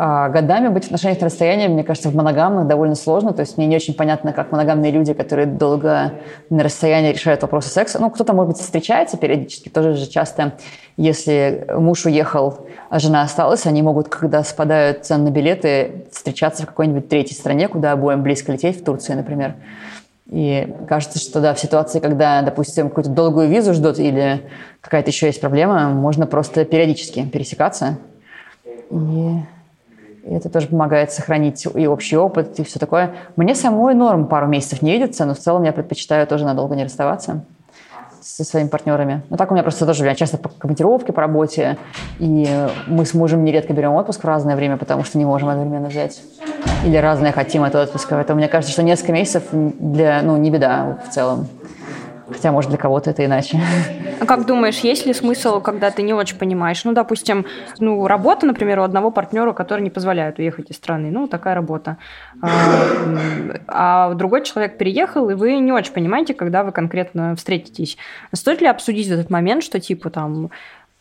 [0.00, 3.32] А годами быть в отношениях на расстоянии, мне кажется, в моногамных довольно сложно.
[3.32, 6.12] То есть мне не очень понятно, как моногамные люди, которые долго
[6.50, 7.98] на расстоянии решают вопросы секса.
[7.98, 9.70] Ну, кто-то, может быть, встречается периодически.
[9.70, 10.52] Тоже же часто,
[10.96, 16.66] если муж уехал, а жена осталась, они могут, когда спадают цены на билеты, встречаться в
[16.66, 19.56] какой-нибудь третьей стране, куда обоим близко лететь, в Турции, например.
[20.30, 24.42] И кажется, что да, в ситуации, когда, допустим, какую-то долгую визу ждут или
[24.80, 27.98] какая-то еще есть проблема, можно просто периодически пересекаться.
[28.90, 28.96] И,
[30.24, 33.14] и это тоже помогает сохранить и общий опыт, и все такое.
[33.36, 36.84] Мне самой норм пару месяцев не видится, но в целом я предпочитаю тоже надолго не
[36.84, 37.44] расставаться
[38.20, 39.22] со своими партнерами.
[39.30, 41.78] Но так у меня просто тоже, я часто по командировке, по работе,
[42.18, 42.48] и
[42.86, 46.20] мы с мужем нередко берем отпуск в разное время, потому что не можем одновременно взять.
[46.84, 48.14] Или разное хотим от отпуска.
[48.16, 51.48] Поэтому мне кажется, что несколько месяцев для, ну, не беда в целом.
[52.30, 53.60] Хотя, может, для кого-то это иначе.
[54.20, 56.84] А как думаешь, есть ли смысл, когда ты не очень понимаешь?
[56.84, 57.46] Ну, допустим,
[57.78, 61.10] ну, работа, например, у одного партнера, который не позволяет уехать из страны.
[61.10, 61.96] Ну, такая работа.
[62.42, 62.50] А,
[63.68, 67.96] а другой человек переехал, и вы не очень понимаете, когда вы конкретно встретитесь.
[68.32, 70.50] Стоит ли обсудить этот момент, что типа там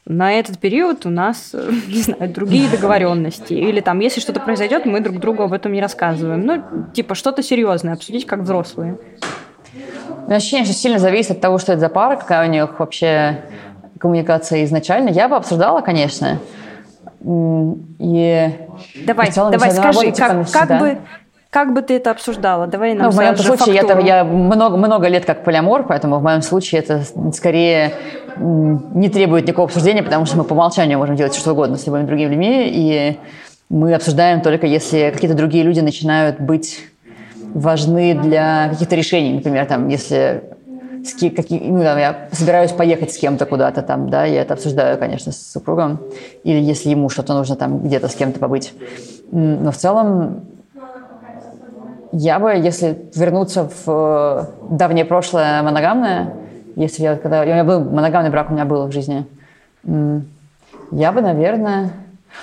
[0.08, 1.54] на этот период у нас,
[1.88, 3.54] не знаю, другие договоренности.
[3.54, 6.46] Или там, если что-то произойдет, мы друг другу об этом не рассказываем.
[6.46, 6.63] Ну,
[6.94, 8.98] типа, что-то серьезное обсудить как взрослые.
[10.28, 13.42] Ощущение, что сильно зависит от того, что это за пара, какая у них вообще
[14.00, 15.10] коммуникация изначально.
[15.10, 16.40] Я бы обсуждала, конечно.
[17.24, 18.52] И
[19.06, 20.98] давай, целом, давай скажи, как, как бы
[21.50, 22.68] как бы ты это обсуждала?
[22.68, 26.24] Давай нам ну, В моем случае я, я много, много лет как полиамор, поэтому в
[26.24, 27.94] моем случае это скорее
[28.38, 32.06] не требует никакого обсуждения, потому что мы по умолчанию можем делать что угодно с любыми
[32.06, 33.18] другими людьми, и
[33.70, 36.80] мы обсуждаем только если какие-то другие люди начинают быть
[37.54, 39.34] важны для каких-то решений.
[39.34, 40.44] Например, там, если
[41.36, 45.32] какие, ну, там, я собираюсь поехать с кем-то куда-то там, да, я это обсуждаю, конечно,
[45.32, 46.00] с супругом.
[46.44, 48.74] Или если ему что-то нужно там где-то с кем-то побыть.
[49.32, 50.42] Но в целом
[52.12, 56.34] я бы, если вернуться в э, давнее прошлое моногамное,
[56.76, 57.42] если я когда...
[57.42, 59.26] У меня был моногамный брак, у меня было в жизни.
[59.84, 61.92] Я бы, наверное...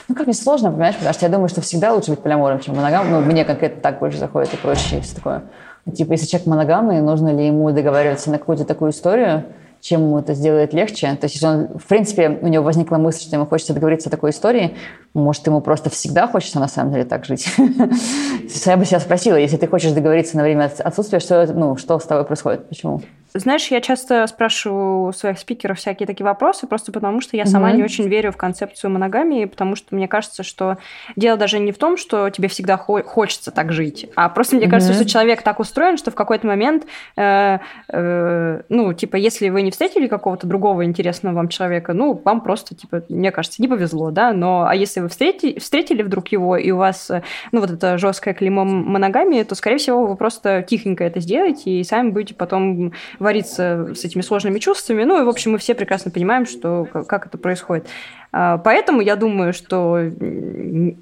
[0.09, 2.77] Ну, как мне сложно, понимаешь, потому что я думаю, что всегда лучше быть полиамором, чем
[2.77, 3.21] моногамным.
[3.21, 5.43] Ну, мне конкретно так больше заходит и проще, и все такое.
[5.87, 9.45] Ну, типа, если человек моногамный, нужно ли ему договариваться на какую-то такую историю,
[9.81, 11.09] чем ему это сделает легче.
[11.21, 14.11] То есть, если он, в принципе, у него возникла мысль, что ему хочется договориться о
[14.11, 14.77] такой истории,
[15.13, 17.47] может, ему просто всегда хочется на самом деле так жить.
[18.65, 22.05] Я бы себя спросила, если ты хочешь договориться на время отсутствия, что, ну, что с
[22.05, 23.03] тобой происходит, почему?
[23.37, 27.77] Знаешь, я часто спрашиваю своих спикеров всякие такие вопросы, просто потому что я сама mm-hmm.
[27.77, 30.79] не очень верю в концепцию моногамии, потому что мне кажется, что
[31.17, 34.67] дело даже не в том, что тебе всегда хо- хочется так жить, а просто мне
[34.67, 34.71] mm-hmm.
[34.71, 39.63] кажется, что человек так устроен, что в какой-то момент, э, э, ну, типа, если вы
[39.63, 44.13] не встретили какого-то другого интересного вам человека, ну, вам просто, типа, мне кажется, не повезло,
[44.13, 47.11] да, но а если вы встретили, встретили вдруг его, и у вас,
[47.51, 51.83] ну, вот это жесткое клеймо моногамии, то, скорее всего, вы просто тихонько это сделаете, и
[51.83, 52.93] сами будете потом
[53.25, 55.03] вариться с этими сложными чувствами.
[55.03, 57.89] Ну и, в общем, мы все прекрасно понимаем, что, как это происходит.
[58.31, 60.01] А, поэтому я думаю, что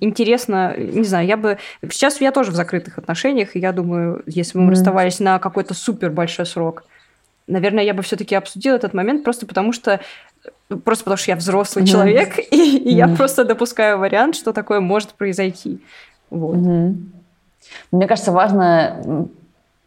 [0.01, 1.59] интересно, не знаю, я бы...
[1.83, 4.77] Сейчас я тоже в закрытых отношениях, и я думаю, если бы мы mm.
[4.77, 6.85] расставались на какой-то супер большой срок,
[7.47, 10.01] наверное, я бы все-таки обсудила этот момент просто потому, что
[10.85, 11.89] просто потому что я взрослый mm-hmm.
[11.89, 12.97] человек, и, и mm-hmm.
[12.97, 15.81] я просто допускаю вариант, что такое может произойти.
[16.31, 16.57] Вот.
[16.57, 16.95] Mm-hmm.
[17.93, 19.29] Мне кажется, важно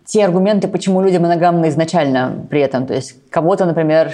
[0.05, 2.85] те аргументы, почему люди моногамны изначально при этом.
[2.85, 4.11] То есть кого-то, например,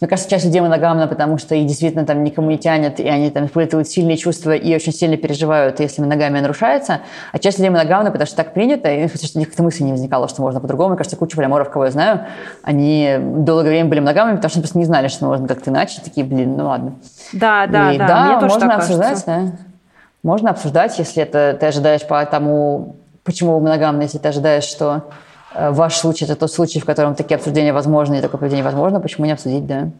[0.00, 3.30] мне кажется, часть людей моногамна, потому что их действительно там никому не тянет, и они
[3.30, 7.00] там испытывают сильные чувства и очень сильно переживают, если моногамия нарушается.
[7.32, 9.90] А часть людей моногамна, потому что так принято, и что у них как-то мысли не
[9.90, 10.90] возникало, что можно по-другому.
[10.90, 12.26] Мне кажется, куча полиморов, кого я знаю,
[12.62, 16.00] они долгое время были моногамными, потому что просто не знали, что можно как-то иначе.
[16.02, 16.94] Такие, блин, ну ладно.
[17.32, 18.06] Да, да, и, да.
[18.06, 19.52] Да, Мне можно обсуждать, да.
[20.22, 22.97] Можно обсуждать, если это ты ожидаешь по тому,
[23.28, 25.04] почему вы моногамны, если ты ожидаешь, что
[25.54, 29.00] Э, ваш случай– это тот случай, в котором такие обсуждения возможны и такое поведение возможно,
[29.00, 29.90] почему не обсудить, да?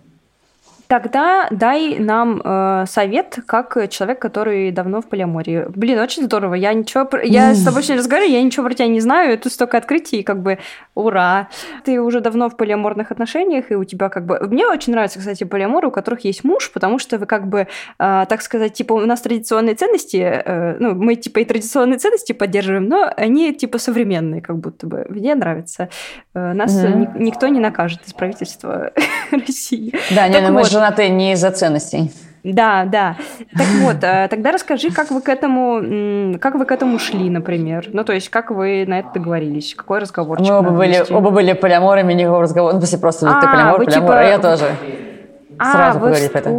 [0.88, 5.66] Тогда дай нам э, совет, как человек, который давно в полиамории.
[5.68, 6.54] Блин, очень здорово.
[6.54, 9.38] Я ничего, я с тобой сегодня разговариваю, я ничего про тебя не знаю.
[9.38, 10.58] Тут столько открытий, как бы
[10.94, 11.48] ура.
[11.84, 14.38] Ты уже давно в полиаморных отношениях, и у тебя как бы...
[14.48, 17.66] Мне очень нравятся, кстати, полиаморы, у которых есть муж, потому что вы как бы, э,
[18.26, 22.88] так сказать, типа у нас традиционные ценности, э, ну, мы типа и традиционные ценности поддерживаем,
[22.88, 25.04] но они типа современные, как будто бы.
[25.10, 25.90] Мне нравится.
[26.34, 27.18] Э, нас mm-hmm.
[27.18, 28.90] ни, никто не накажет из правительства
[29.30, 29.94] России.
[30.14, 32.12] Да, не, ну, мы же женаты не из-за ценностей.
[32.44, 33.16] Да, да.
[33.56, 37.88] Так вот, э, тогда расскажи, как вы к этому, как вы к этому шли, например.
[37.92, 39.74] Ну, то есть, как вы на это договорились?
[39.74, 40.40] Какой разговор?
[40.40, 42.74] Мы оба были, оба были полиаморами, никакого разговора.
[42.74, 44.20] Ну, после просто а, ты полиамор, полиамор, типа...
[44.20, 44.64] а я тоже.
[45.58, 46.50] А, сразу поговорили про это.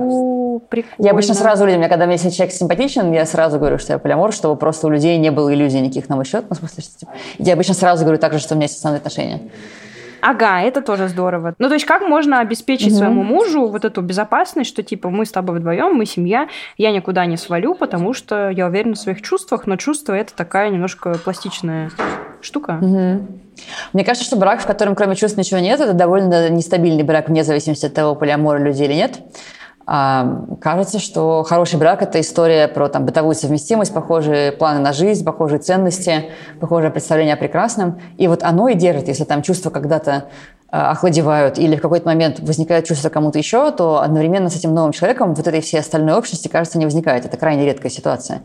[0.70, 1.08] Прикольно.
[1.08, 4.58] Я обычно сразу людям, когда мне человек симпатичен, я сразу говорю, что я полиамор, чтобы
[4.58, 6.46] просто у людей не было иллюзий никаких на мой счет.
[6.50, 8.98] Ну, в смысле, что, типа, я обычно сразу говорю также, что у меня есть основные
[8.98, 9.40] отношения.
[10.22, 11.56] Ага, это тоже здорово.
[11.60, 12.98] Ну, то есть, как можно обеспечить угу.
[12.98, 16.48] своему мужу вот эту безопасность, что типа мы с тобой вдвоем, мы семья,
[16.78, 20.70] я никуда не свалю, потому что я уверена в своих чувствах, но чувство это такая
[20.70, 21.92] немножко пластичная
[22.42, 22.80] штука.
[22.82, 23.28] Угу.
[23.94, 27.44] Мне кажется, что брак, в котором кроме чувств ничего нет, это довольно нестабильный брак, вне
[27.44, 29.20] зависимости от того, полиамора людей или нет.
[29.90, 35.58] Кажется, что хороший брак– это история про там, бытовую совместимость, похожие планы на жизнь, похожие
[35.58, 36.26] ценности,
[36.60, 38.00] похожее представление о прекрасном.
[38.20, 40.26] И вот оно и держит, если там чувства когда-то
[40.72, 44.92] а, охладевают или в какой-то момент возникает чувство кому-то еще, то одновременно с этим новым
[44.92, 47.26] человеком вот этой всей остальной общности, кажется, не возникает.
[47.26, 48.44] Это крайне редкая ситуация.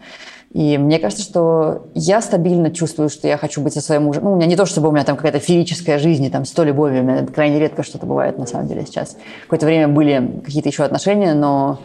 [0.54, 4.22] И мне кажется, что я стабильно чувствую, что я хочу быть со своим мужем.
[4.22, 7.00] Ну, у меня не то, чтобы у меня там какая-то феерическая жизнь, там, сто любови.
[7.00, 9.16] У меня крайне редко что-то бывает, на самом деле, сейчас.
[9.42, 11.80] Какое-то время были какие-то еще отношения, но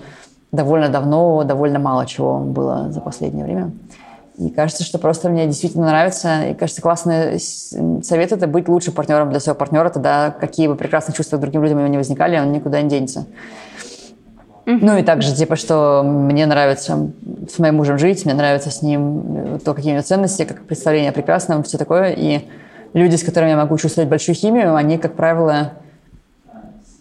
[0.52, 3.72] довольно давно, довольно мало чего было за последнее время.
[4.38, 6.50] И кажется, что просто мне действительно нравится.
[6.50, 9.90] И кажется, классный совет– это быть лучшим партнером для своего партнера.
[9.90, 12.90] Тогда какие бы прекрасные чувства к другим людям у него не возникали, он никуда не
[12.90, 13.26] денется.
[14.72, 17.10] Ну и также, типа, что мне нравится
[17.50, 20.62] с моим мужем жить, мне нравится с ним э, то, какие у него ценности, как
[20.62, 22.12] представление о прекрасном, все такое.
[22.12, 22.48] И
[22.94, 25.74] люди, с которыми я могу чувствовать большую химию, они, как правило,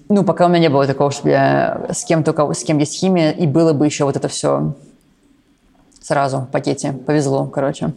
[0.08, 3.32] ну, пока у меня не было такого, чтобы я с кем-то, с кем есть химия,
[3.32, 4.74] и было бы еще вот это все
[6.00, 6.92] сразу в пакете.
[6.92, 7.92] Повезло, короче.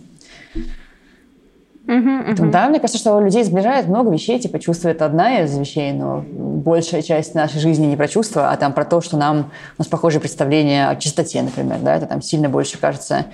[1.91, 2.51] Uh-huh, uh-huh.
[2.51, 6.23] Да, мне кажется, что людей сближает много вещей, типа чувство это одна из вещей, но
[6.25, 9.43] большая часть нашей жизни не про чувства, а там про то, что нам у
[9.79, 13.25] нас похожие представления о чистоте, например, да, это там сильно больше кажется.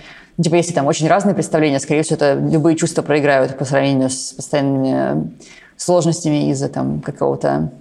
[0.42, 4.34] Типа, если там очень разные представления, скорее всего, это любые чувства проиграют по сравнению с
[4.34, 5.34] постоянными
[5.76, 7.72] сложностями из-за там какого-то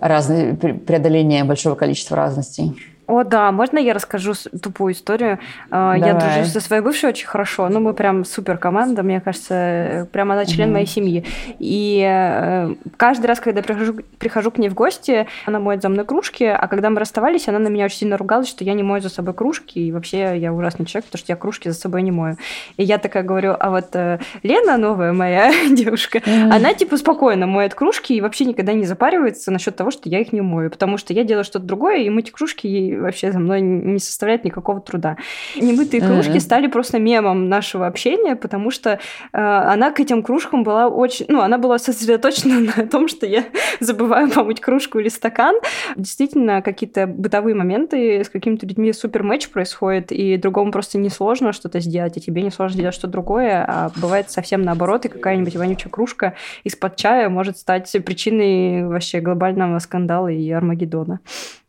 [0.00, 2.74] разного преодоления большого количества разностей.
[3.06, 4.32] О, да, можно я расскажу
[4.62, 5.38] тупую историю?
[5.70, 6.08] А, Давай.
[6.08, 7.68] Я дружу со своей бывшей очень хорошо.
[7.68, 10.74] Ну, мы прям супер команда, мне кажется, прям она член угу.
[10.74, 11.24] моей семьи.
[11.58, 15.90] И э, каждый раз, когда я прихожу, прихожу к ней в гости, она моет за
[15.90, 18.82] мной кружки, а когда мы расставались, она на меня очень сильно ругалась, что я не
[18.82, 22.02] мою за собой кружки, и вообще я ужасный человек, потому что я кружки за собой
[22.02, 22.36] не мою.
[22.76, 26.54] И я такая говорю, а вот э, Лена, новая моя девушка, угу.
[26.54, 30.32] она типа спокойно моет кружки и вообще никогда не запаривается насчет того, что я их
[30.32, 33.60] не мою, потому что я делаю что-то другое, и мыть кружки ей вообще за мной
[33.60, 35.16] не составляет никакого труда.
[35.56, 36.40] Немытые кружки mm-hmm.
[36.40, 38.98] стали просто мемом нашего общения, потому что э,
[39.32, 41.26] она к этим кружкам была очень...
[41.28, 43.44] Ну, она была сосредоточена на том, что я
[43.80, 45.56] забываю помыть кружку или стакан.
[45.96, 51.80] Действительно, какие-то бытовые моменты с какими-то людьми супер матч происходит, и другому просто несложно что-то
[51.80, 55.90] сделать, а тебе не сложно сделать что-то другое, а бывает совсем наоборот, и какая-нибудь вонючая
[55.90, 56.34] кружка
[56.64, 61.20] из-под чая может стать причиной вообще глобального скандала и Армагеддона.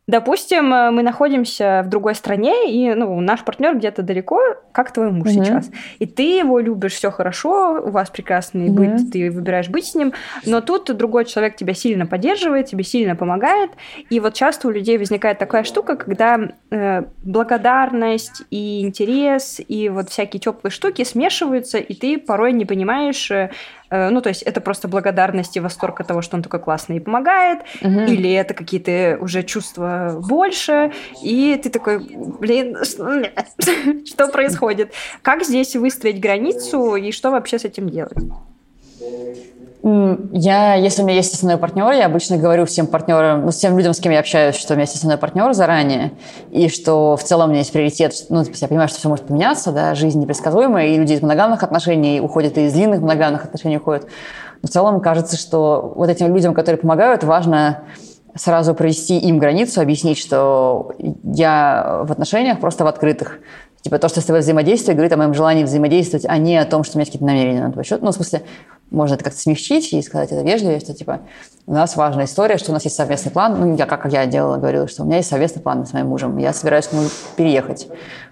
[0.08, 4.40] Допустим, э, мы находимся в другой стране, и ну, наш партнер где-то далеко,
[4.72, 5.44] как твой муж mm-hmm.
[5.44, 5.72] сейчас.
[5.98, 8.98] И ты его любишь, все хорошо, у вас прекрасный mm-hmm.
[8.98, 10.14] быт, ты выбираешь быть с ним,
[10.46, 13.72] но тут другой человек тебя сильно поддерживает, тебе сильно помогает.
[14.12, 16.40] И вот часто у людей возникает такая штука, когда
[16.70, 23.32] э, благодарность и интерес, и вот всякие теплые штуки смешиваются, и ты порой не понимаешь,
[23.32, 26.98] Э, ну, то есть это просто благодарность и восторг от того, что он такой классный
[26.98, 28.02] и помогает, угу.
[28.02, 30.92] или это какие-то уже чувства больше,
[31.24, 32.78] и ты такой, блин,
[34.06, 34.94] что происходит?
[35.22, 38.18] Как здесь выстроить границу и что вообще с этим делать?
[39.88, 43.94] Я, если у меня есть основной партнер, я обычно говорю всем партнерам, ну, всем людям,
[43.94, 46.14] с кем я общаюсь, что у меня есть основной партнер заранее,
[46.50, 49.72] и что в целом у меня есть приоритет, ну, я понимаю, что все может поменяться,
[49.72, 54.08] да, жизнь непредсказуемая, и люди из моногамных отношений уходят, и из длинных моногамных отношений уходят.
[54.64, 57.84] Но в целом кажется, что вот этим людям, которые помогают, важно
[58.36, 63.40] сразу провести им границу, объяснить, что я в отношениях просто в открытых.
[63.86, 66.84] Типа то, что с тобой взаимодействие, говорит о моем желании взаимодействовать, а не о том,
[66.84, 68.02] что у меня какие-то намерения на твой счет.
[68.02, 68.42] Ну, в смысле,
[68.90, 71.22] можно это как-то смягчить и сказать это вежливо, что типа
[71.68, 73.60] у нас важная история, что у нас есть совместный план.
[73.60, 76.36] Ну, я, как я делала, говорила, что у меня есть совместный план с моим мужем.
[76.40, 77.04] Я собираюсь к нему
[77.38, 77.88] переехать.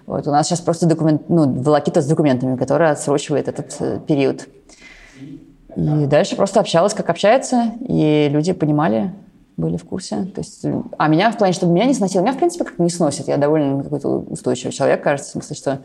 [0.06, 4.48] Вот, у нас сейчас просто документ, ну, волокита с документами, которая отсрочивает этот э, период.
[5.76, 9.12] И дальше просто общалась, как общается, и люди понимали,
[9.56, 10.24] были в курсе.
[10.34, 10.64] То есть,
[10.98, 13.28] а меня в плане, чтобы меня не сносило, меня, в принципе, как-то не сносит.
[13.28, 15.80] Я довольно какой-то устойчивый человек, кажется, в смысле, что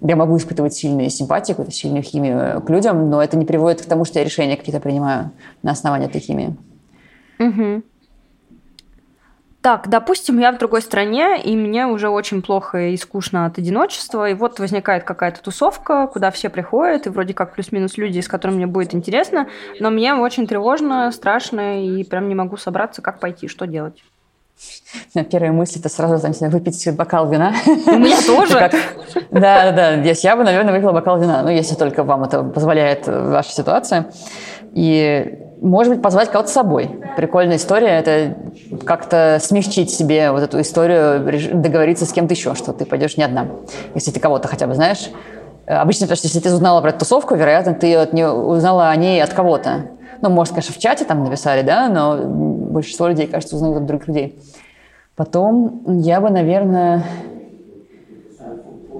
[0.00, 3.86] я могу испытывать сильные симпатии, какую-то сильную химию к людям, но это не приводит к
[3.86, 5.30] тому, что я решения какие-то принимаю
[5.62, 6.56] на основании этой химии.
[7.38, 7.82] Угу.
[9.62, 14.28] Так, допустим, я в другой стране, и мне уже очень плохо и скучно от одиночества,
[14.28, 18.56] и вот возникает какая-то тусовка, куда все приходят, и вроде как плюс-минус люди, с которыми
[18.56, 19.46] мне будет интересно,
[19.78, 24.02] но мне очень тревожно, страшно, и прям не могу собраться, как пойти, что делать.
[25.30, 27.54] Первая мысль это сразу там, выпить бокал вина.
[27.86, 28.68] У меня тоже.
[29.30, 30.12] Да, да, да.
[30.22, 34.12] Я бы, наверное, выпила бокал вина, ну, если только вам это позволяет ваша ситуация.
[34.74, 37.00] И может быть, позвать кого-то с собой.
[37.16, 38.36] Прикольная история– это
[38.84, 43.46] как-то смягчить себе вот эту историю, договориться с кем-то еще, что ты пойдешь не одна,
[43.94, 45.10] если ты кого-то хотя бы знаешь.
[45.66, 48.96] Обычно, потому что если ты узнала про эту тусовку, вероятно, ты от нее узнала о
[48.96, 49.86] ней от кого-то.
[50.20, 54.08] Ну, может, конечно, в чате там написали, да, но большинство людей, кажется, узнают от других
[54.08, 54.40] людей.
[55.14, 57.04] Потом я бы, наверное,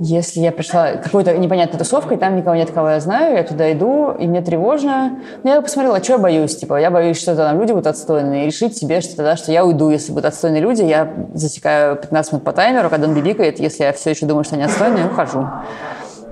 [0.05, 4.11] если я пришла какой-то непонятной тусовкой, там никого нет, кого я знаю, я туда иду,
[4.11, 5.20] и мне тревожно.
[5.44, 6.57] Но я посмотрела, что я боюсь.
[6.57, 9.64] Типа, я боюсь, что там люди будут отстойные, и решить себе, что тогда, что я
[9.64, 10.82] уйду, если будут отстойные люди.
[10.82, 13.61] Я засекаю 15 минут по таймеру, когда он бибикает.
[13.61, 15.46] Если я все еще думаю, что они отстойные, ухожу.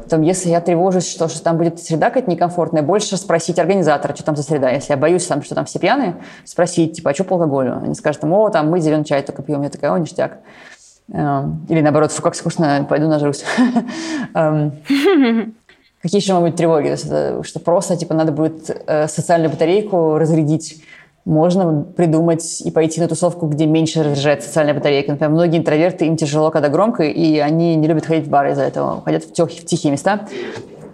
[0.03, 4.25] Потом, если я тревожусь, что, что там будет среда какая-то некомфортная, больше спросить организатора, что
[4.25, 4.69] там за среда.
[4.71, 7.81] Если я боюсь, там, что там все пьяные, спросить, типа, а что по алкоголю?
[7.85, 9.63] Они скажут, о, там мы зеленый чай только пьем.
[9.63, 10.39] Я такая, о, ништяк.
[11.13, 13.45] Эм, или наоборот, фу, как скучно, пойду нажрусь.
[14.35, 14.73] Эм,
[16.01, 16.95] какие еще могут быть тревоги?
[17.43, 20.83] Что просто типа надо будет э, социальную батарейку разрядить.
[21.25, 25.13] Можно придумать и пойти на тусовку, где меньше разряжает социальная батарейка.
[25.13, 28.63] Например, многие интроверты, им тяжело, когда громко, и они не любят ходить в бары из-за
[28.63, 29.03] этого.
[29.03, 30.29] Ходят в, тех, в тихие места.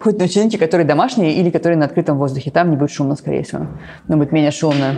[0.00, 2.50] Хоть на вечеринки, которые домашние или которые на открытом воздухе.
[2.50, 3.66] Там не будет шумно, скорее всего.
[4.08, 4.96] Но будет менее шумно.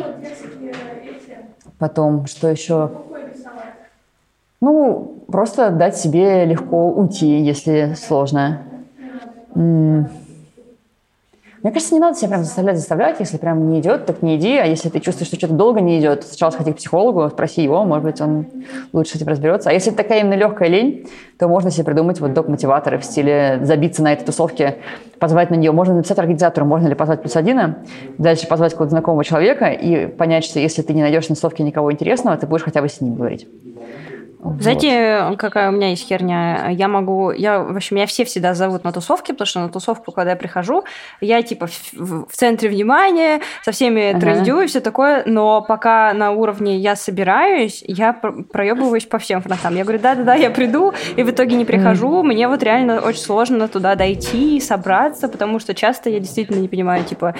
[1.78, 2.90] Потом, что еще?
[4.60, 8.62] Ну, просто дать себе легко уйти, если сложно.
[11.62, 13.16] Мне кажется, не надо себя прям заставлять, заставлять.
[13.18, 14.56] Если прям не идет, так не иди.
[14.56, 17.84] А если ты чувствуешь, что что-то долго не идет, сначала сходи к психологу, спроси его,
[17.84, 18.46] может быть, он
[18.92, 19.70] лучше с этим разберется.
[19.70, 24.04] А если такая именно легкая лень, то можно себе придумать вот док-мотиваторы в стиле забиться
[24.04, 24.76] на этой тусовке,
[25.18, 25.72] позвать на нее.
[25.72, 27.74] Можно написать организатору, можно ли позвать плюс один,
[28.18, 31.92] дальше позвать какого-то знакомого человека и понять, что если ты не найдешь на тусовке никого
[31.92, 33.48] интересного, ты будешь хотя бы с ним говорить.
[34.60, 36.68] Знаете, какая у меня есть херня?
[36.70, 37.32] Я могу...
[37.32, 40.36] Я, в общем, меня все всегда зовут на тусовки, потому что на тусовку, когда я
[40.36, 40.84] прихожу,
[41.20, 44.20] я типа в, в центре внимания, со всеми ага.
[44.20, 49.74] трендю и все такое, но пока на уровне я собираюсь, я проебываюсь по всем фронтам.
[49.74, 52.22] Я говорю, да-да-да, я приду, и в итоге не прихожу.
[52.22, 57.02] Мне вот реально очень сложно туда дойти, собраться, потому что часто я действительно не понимаю,
[57.04, 57.34] типа,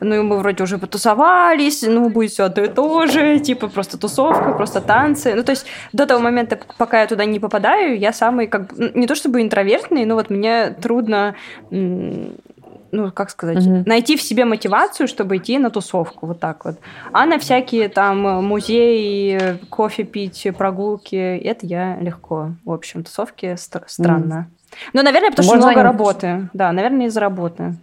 [0.00, 4.52] ну, мы вроде уже потусовались, ну, будет все одно и то же, типа, просто тусовка,
[4.52, 5.34] просто танцы.
[5.34, 8.72] Ну, то есть до того момента, момента, пока я туда не попадаю, я самый, как
[8.94, 11.34] не то чтобы интровертный, но вот мне трудно
[11.70, 13.82] ну, как сказать, mm-hmm.
[13.86, 16.76] найти в себе мотивацию, чтобы идти на тусовку, вот так вот.
[17.12, 22.52] А на всякие там музеи, кофе пить, прогулки, это я легко.
[22.64, 24.46] В общем, тусовки стр- странно.
[24.48, 24.90] Mm-hmm.
[24.92, 26.48] Ну, наверное, потому Можно что много работы.
[26.52, 27.74] Да, наверное, из-за работы.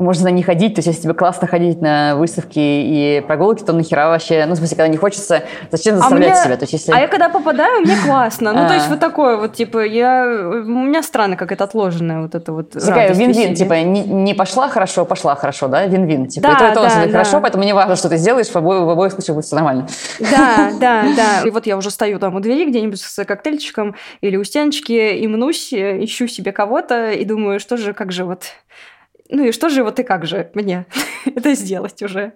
[0.00, 3.72] Можно на них ходить, то есть если тебе классно ходить на выставки и прогулки, то
[3.72, 6.56] нахера вообще, ну, в смысле, когда не хочется, зачем заставлять а себя?
[6.56, 6.92] То есть, если...
[6.92, 8.52] А я когда попадаю, мне классно.
[8.52, 8.90] Ну, то есть а.
[8.90, 10.24] вот такое вот, типа, я...
[10.24, 15.04] У меня странно, как это отложенное, вот это вот Такая вин-вин, типа, не пошла хорошо,
[15.04, 16.26] пошла хорошо, да, вин-вин.
[16.26, 19.36] Типа, и то, и то хорошо, поэтому не важно, что ты сделаешь, в обоих случаях
[19.36, 19.86] будет все нормально.
[20.18, 21.42] Да, да, да.
[21.46, 25.26] И вот я уже стою там у двери где-нибудь с коктейльчиком или у стеночки и
[25.26, 28.44] мнусь, ищу себе кого-то и думаю, что же, как же вот
[29.30, 30.86] ну и что же вот и как же мне
[31.24, 32.32] это сделать уже?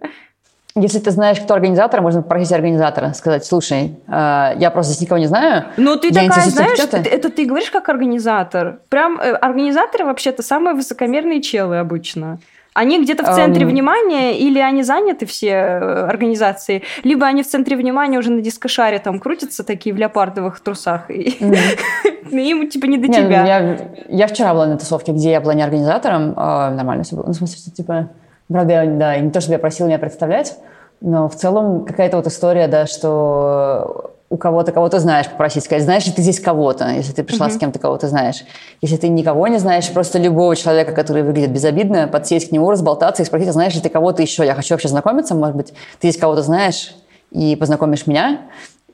[0.77, 5.19] Если ты знаешь, кто организатор, можно попросить организатора, сказать, слушай, э, я просто здесь никого
[5.19, 5.67] не знаю.
[5.77, 8.81] Ну, ты такая, знаешь, это, это ты говоришь как организатор.
[8.89, 12.41] Прям э, организаторы вообще-то самые высокомерные челы обычно.
[12.75, 13.69] Они где-то в центре um...
[13.69, 18.99] внимания, или они заняты все э, организации, либо они в центре внимания уже на дискошаре
[18.99, 21.09] там крутятся такие в леопардовых трусах.
[21.09, 22.31] Mm-hmm.
[22.33, 23.41] Им типа не до не, тебя.
[23.41, 27.15] Ну, я, я вчера была на тусовке, где я была не организатором, а нормально все
[27.15, 27.27] было.
[27.27, 28.11] Ну, в смысле, что типа,
[28.49, 30.57] правда, да, не то, чтобы я просила меня представлять,
[31.01, 35.85] но в целом какая-то вот история, да, что у кого-то, кого то знаешь, попросить, сказать,
[35.85, 37.51] знаешь ли ты здесь кого-то, если ты пришла mm-hmm.
[37.51, 38.43] с кем-то, кого то знаешь.
[38.83, 43.23] Если ты никого не знаешь, просто любого человека, который выглядит безобидно, подсесть к нему, разболтаться
[43.23, 45.69] и спросить, а знаешь ли ты кого-то еще, я хочу вообще знакомиться, может быть,
[46.01, 46.97] ты здесь кого-то знаешь
[47.31, 48.41] и познакомишь меня,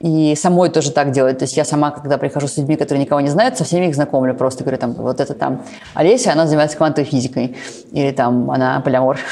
[0.01, 1.39] и самой тоже так делать.
[1.39, 3.95] То есть я сама, когда прихожу с людьми, которые никого не знают, со всеми их
[3.95, 4.35] знакомлю.
[4.35, 7.55] Просто говорю, там, вот это там Олеся, она занимается квантовой физикой.
[7.93, 9.19] Или там она полиамор.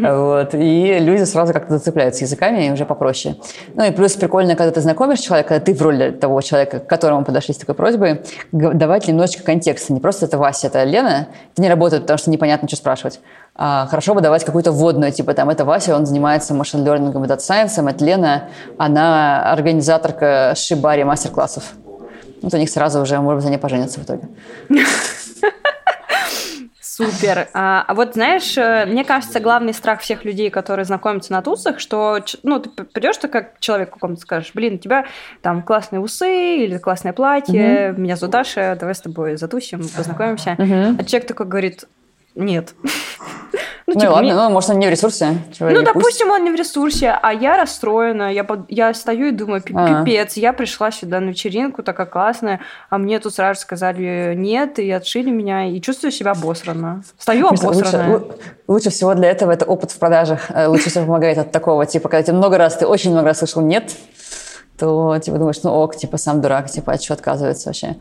[0.00, 0.54] Вот.
[0.54, 3.36] И люди сразу как-то зацепляются языками, и уже попроще.
[3.74, 6.86] Ну и плюс прикольно, когда ты знакомишь человека, когда ты в роли того человека, к
[6.86, 9.92] которому подошли с такой просьбой, давать немножечко контекста.
[9.92, 11.28] Не просто это Вася, это Лена.
[11.52, 13.20] Это не работает, потому что непонятно, что спрашивать.
[13.60, 17.28] А, хорошо бы давать какую-то вводную, типа там это Вася, он занимается machine learning-ом и
[17.28, 21.72] data science-ом, это Лена, она организаторка Шибари мастер-классов.
[22.40, 24.28] Вот у них сразу уже, может быть, они поженятся в итоге.
[26.80, 27.48] Супер.
[27.52, 31.78] А, а вот знаешь, э, мне кажется, главный страх всех людей, которые знакомятся на тусах,
[31.78, 35.06] что ну ты придешь, ты как человек какому-то скажешь, блин, у тебя
[35.40, 38.00] там классные усы или классное платье, угу.
[38.00, 40.56] меня зовут Даша, давай с тобой затусим, познакомимся.
[40.58, 40.96] Угу.
[40.98, 41.84] А человек такой говорит,
[42.38, 42.74] нет.
[43.88, 44.34] Ну, ну типа, ладно, мне...
[44.34, 45.38] ну, может, он не в ресурсе.
[45.50, 46.38] Чего ну, допустим, пусть.
[46.38, 48.30] он не в ресурсе, а я расстроена.
[48.30, 48.70] Я, под...
[48.70, 50.04] я стою и думаю, а.
[50.04, 52.60] пипец, я пришла сюда на вечеринку, такая классная,
[52.90, 57.02] а мне тут сразу сказали нет, и отшили меня, и чувствую себя обосранно.
[57.16, 58.18] Стою обосранная.
[58.18, 58.26] Лучше,
[58.68, 60.50] лучше всего для этого это опыт в продажах.
[60.50, 63.38] Э, лучше всего помогает от такого, типа, когда тебе много раз, ты очень много раз
[63.38, 63.96] слышал нет,
[64.78, 67.96] то, типа, думаешь, ну ок, типа, сам дурак, типа, от чего отказывается вообще.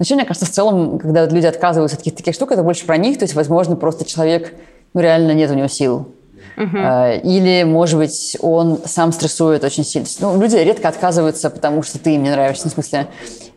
[0.00, 2.86] Но еще, мне кажется, в целом, когда люди отказываются от каких-то таких штук, это больше
[2.86, 4.54] про них, то есть, возможно, просто человек
[4.94, 6.08] ну, реально нет у него сил.
[6.56, 7.20] Uh-huh.
[7.22, 10.06] Или, может быть, он сам стрессует очень сильно.
[10.20, 12.68] Ну, люди редко отказываются, потому что ты им не нравишься.
[12.68, 13.06] В смысле,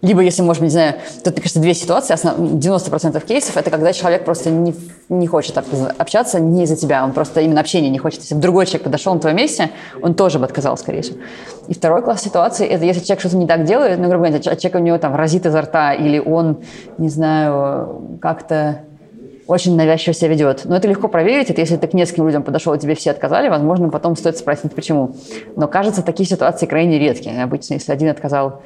[0.01, 2.13] либо, если, может быть, не знаю, тут, мне кажется, две ситуации.
[2.13, 4.75] 90% кейсов– это когда человек просто не,
[5.07, 7.03] не хочет общаться не из-за тебя.
[7.03, 8.19] Он просто именно общения не хочет.
[8.19, 9.69] Если бы другой человек подошел на твое месте,
[10.01, 11.19] он тоже бы отказал, скорее всего.
[11.69, 14.75] И второй класс ситуации– это если человек что-то не так делает, ну, грубо говоря, человек
[14.75, 16.57] у него там разит изо рта, или он,
[16.97, 18.81] не знаю, как-то
[19.47, 20.65] очень навязчиво себя ведет.
[20.65, 21.49] Но это легко проверить.
[21.49, 24.73] Это если ты к нескольким людям подошел, и тебе все отказали, возможно, потом стоит спросить,
[24.73, 25.15] почему.
[25.55, 27.43] Но кажется, такие ситуации крайне редкие.
[27.43, 28.61] Обычно, если один отказал,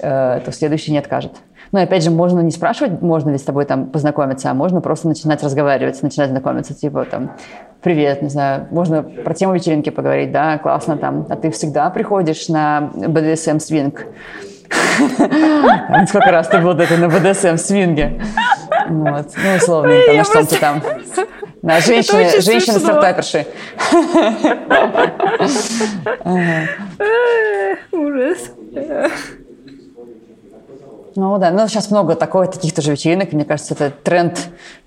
[0.00, 1.32] э, то следующий не откажет.
[1.72, 5.08] Но опять же, можно не спрашивать, можно ли с тобой там познакомиться, а можно просто
[5.08, 7.32] начинать разговаривать, начинать знакомиться, типа там,
[7.82, 12.48] привет, не знаю, можно про тему вечеринки поговорить, да, классно там, а ты всегда приходишь
[12.48, 14.06] на BDSM свинг.
[16.08, 18.20] Сколько раз ты был на BDSM свинге?
[18.88, 19.28] Вот.
[19.36, 20.82] Ну, условно, Ой, на что то там.
[21.60, 23.44] На женщины, женщины стартаперши.
[27.90, 28.52] Ужас.
[31.16, 33.32] Ну да, ну сейчас много такого, таких тоже вечеринок.
[33.32, 34.38] Мне кажется, это тренд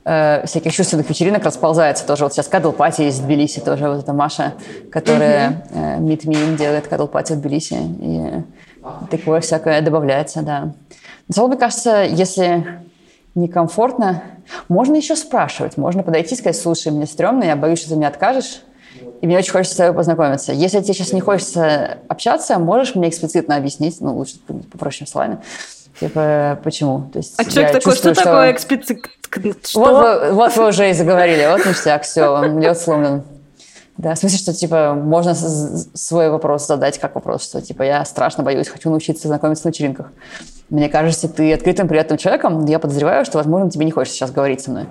[0.06, 2.24] э, всяких чувственных вечеринок расползается тоже.
[2.24, 3.90] Вот сейчас кадл пати есть в Тбилиси тоже.
[3.90, 4.54] Вот это Маша,
[4.90, 7.74] которая э, Meet Me делает кадл пати в Тбилиси.
[7.74, 8.44] И
[9.10, 10.74] такое всякое добавляется, да.
[11.36, 12.82] Но, мне кажется, если
[13.36, 14.24] некомфортно,
[14.68, 15.78] можно еще спрашивать.
[15.78, 18.62] Можно подойти и сказать, слушай, мне стрёмно, я боюсь, что ты мне откажешь,
[19.22, 20.52] и мне очень хочется с тобой познакомиться.
[20.52, 24.40] Если тебе сейчас не хочется общаться, можешь мне эксплицитно объяснить, ну, лучше
[24.72, 25.38] попроще словами,
[26.00, 27.10] типа, почему?
[27.14, 29.06] То есть а человек такой, что, что такое эксплицит?
[29.64, 29.80] Что?
[29.80, 33.24] Вот, вот вы уже и заговорили, вот ништяк, все, лед сломлен.
[34.02, 38.44] Да, в смысле, что, типа, можно свой вопрос задать как вопрос, что, типа, я страшно
[38.44, 40.08] боюсь, хочу научиться знакомиться на вечеринках.
[40.72, 42.66] Мне кажется, ты открытым, приятным человеком.
[42.66, 44.88] Я подозреваю, что, возможно, тебе не хочется сейчас говорить со мной.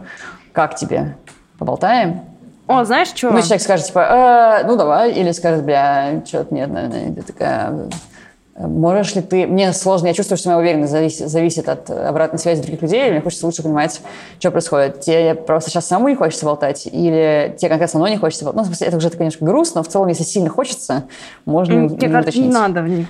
[0.52, 1.16] Как тебе?
[1.58, 2.20] Поболтаем?
[2.68, 3.32] О, знаешь, что?
[3.32, 5.10] Ну, человек скажет, типа, э, ну, давай.
[5.10, 7.12] Или скажет, бля, что-то нет, наверное.
[7.12, 7.88] Ты такая,
[8.60, 9.46] Можешь ли ты...
[9.46, 13.20] Мне сложно, я чувствую, что моя уверенность зависит, зависит от обратной связи других людей, мне
[13.20, 14.00] хочется лучше понимать,
[14.38, 15.00] что происходит.
[15.00, 18.58] Тебе просто сейчас самому не хочется болтать, или тебе конкретно самому не хочется болтать?
[18.58, 21.04] Ну, в смысле, это уже, конечно, грустно, но в целом, если сильно хочется,
[21.46, 22.52] можно Мне не кажется, не уточнить.
[22.52, 23.06] надо, не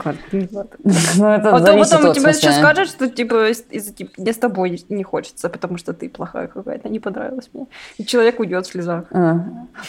[0.53, 0.69] надо.
[1.17, 4.37] Ну, это Потом, зависит потом от тебе еще скажут, что типа, из типа, мне с
[4.37, 7.67] тобой не хочется, потому что ты плохая какая-то, не понравилась мне.
[7.99, 9.05] И человек уйдет в слезах.
[9.11, 9.41] А.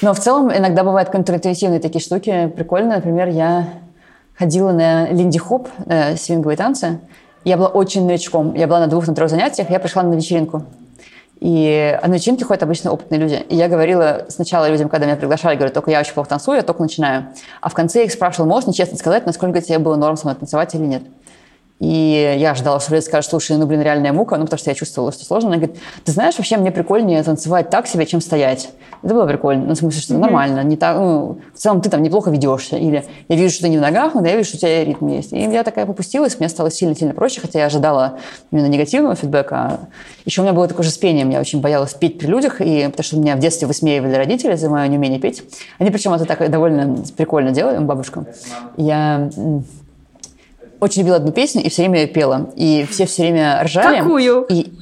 [0.02, 2.52] Но в целом иногда бывают контринтуитивные такие штуки.
[2.56, 3.68] Прикольно, например, я
[4.42, 7.00] ходила на линди-хоп, э, свинговые танцы.
[7.44, 8.56] Я была очень новичком.
[8.56, 9.70] Я была на двух, на трех занятиях.
[9.70, 10.64] Я пришла на вечеринку.
[11.40, 13.46] И а на вечеринке ходят обычно опытные люди.
[13.50, 16.64] И я говорила сначала людям, когда меня приглашали, говорю, только я очень плохо танцую, я
[16.64, 17.28] только начинаю.
[17.62, 20.36] А в конце я их спрашивала, мне честно сказать, насколько тебе было норм со мной
[20.36, 21.04] танцевать или нет?
[21.82, 24.76] И я ожидала, что люди скажут, слушай, ну, блин, реальная мука, ну, потому что я
[24.76, 25.50] чувствовала, что сложно.
[25.50, 28.70] Она говорит, ты знаешь, вообще мне прикольнее танцевать так себе, чем стоять.
[29.02, 29.66] Это было прикольно.
[29.66, 30.62] Ну, в смысле, что нормально.
[30.62, 32.78] Не так, ну, в целом ты там неплохо ведешься.
[32.78, 35.08] Или я вижу, что ты не в ногах, но я вижу, что у тебя ритм
[35.08, 35.34] есть.
[35.34, 38.20] И я такая попустилась, мне стало сильно-сильно проще, хотя я ожидала
[38.52, 39.80] именно негативного фидбэка.
[40.26, 41.32] Еще у меня было такое же с пением.
[41.32, 44.70] Я очень боялась петь при людях, и, потому что меня в детстве высмеивали родители за
[44.70, 45.42] мое неумение петь.
[45.80, 48.26] Они причем это так довольно прикольно делали, бабушка.
[48.78, 49.32] Я
[50.82, 52.52] очень любила одну песню и все время ее пела.
[52.56, 54.00] И все все время ржали.
[54.00, 54.46] Какую?
[54.50, 54.74] И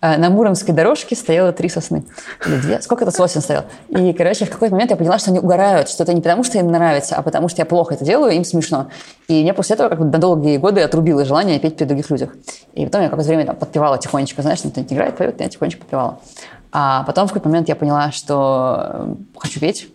[0.00, 2.04] э, на Муромской дорожке стояло три сосны.
[2.46, 2.80] Или две.
[2.80, 3.66] Сколько это сосен стояло?
[3.88, 6.58] И, короче, в какой-то момент я поняла, что они угорают, что это не потому, что
[6.58, 8.90] им нравится, а потому, что я плохо это делаю, им смешно.
[9.26, 12.30] И мне после этого как бы на долгие годы отрубило желание петь при других людях.
[12.74, 15.80] И потом я какое-то время там подпевала тихонечко, знаешь, там кто-нибудь играет, поет, я тихонечко
[15.80, 16.20] подпевала.
[16.72, 19.88] А потом в какой-то момент я поняла, что э, хочу петь,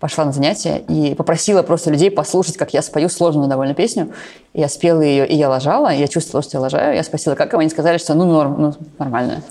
[0.00, 4.12] пошла на занятия и попросила просто людей послушать, как я спою сложную довольно песню.
[4.54, 6.94] Я спела ее, и я лажала, и я чувствовала, что я лажаю.
[6.94, 9.42] Я спросила, как, и они сказали, что ну норм, ну нормально.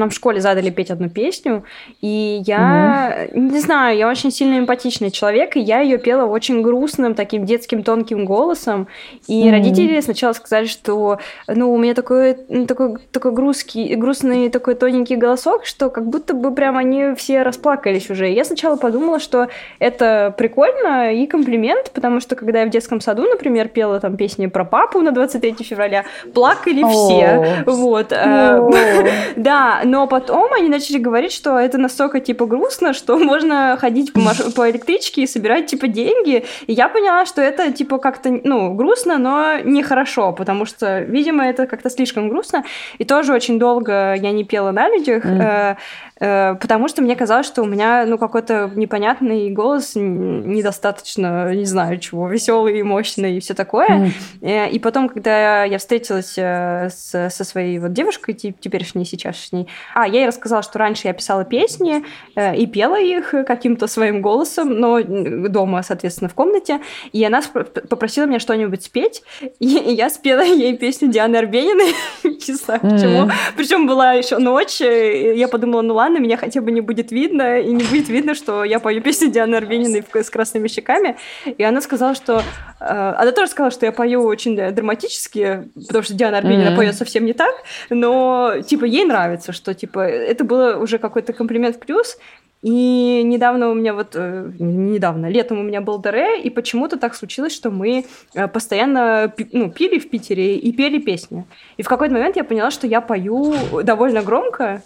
[0.00, 1.62] Нам в школе задали петь одну песню,
[2.00, 7.14] и я, не знаю, я очень сильно эмпатичный человек, и я ее пела очень грустным,
[7.14, 8.88] таким детским тонким голосом.
[9.28, 9.50] И Мгм.
[9.52, 12.34] родители сначала сказали, что, ну, у меня такой,
[12.66, 18.08] такой, такой грустный, грустный, такой тоненький голосок, что как будто бы прям они все расплакались
[18.10, 18.30] уже.
[18.30, 19.48] И я сначала подумала, что
[19.78, 24.46] это прикольно и комплимент, потому что когда я в детском саду, например, пела там песни
[24.46, 27.64] про папу на 23 февраля, плакали все.
[27.66, 28.12] Вот.
[28.12, 28.70] э,
[29.36, 34.20] Да, но потом они начали говорить, что это настолько, типа, грустно, что можно ходить по,
[34.20, 36.44] маш- по электричке и собирать, типа, деньги.
[36.66, 41.66] И я поняла, что это, типа, как-то, ну, грустно, но нехорошо, потому что, видимо, это
[41.66, 42.64] как-то слишком грустно.
[42.98, 45.76] И тоже очень долго я не пела на людях, Мгм.
[46.20, 51.98] Э, потому что мне казалось, что у меня, ну, какой-то непонятный голос, недостаточно, не знаю
[51.98, 54.10] чего, веселый и мощный и все такое.
[54.42, 59.66] Э, И потом, когда я встретилась э, с- со своей вот девушкой, те- теперешней, сейчасшней,
[59.94, 62.04] а, я ей рассказала, что раньше я писала песни
[62.36, 66.80] и пела их каким-то своим голосом, но дома, соответственно, в комнате,
[67.12, 67.40] и она
[67.88, 69.22] попросила меня что-нибудь спеть,
[69.60, 71.94] и, я спела ей песню Дианы Арбениной,
[72.24, 76.80] не знаю почему, причем была еще ночь, я подумала, ну ладно, меня хотя бы не
[76.80, 81.16] будет видно, и не будет видно, что я пою песню Дианы Арбениной с красными щеками.
[81.46, 82.42] И она сказала, что...
[82.80, 86.76] э, она тоже сказала, что я пою очень драматически, потому что Диана Арбенина Мгм.
[86.76, 87.54] поет совсем не так,
[87.90, 92.18] но, типа, ей нравится, что, типа, это было уже какой-то комплимент в плюс,
[92.62, 96.98] и недавно у меня вот, э, не недавно, летом у меня был ДР, и почему-то
[96.98, 98.04] так случилось, что мы
[98.34, 101.46] э, постоянно ну, пили в Питере и пели песни.
[101.78, 104.82] И в какой-то момент я поняла, что я пою довольно громко,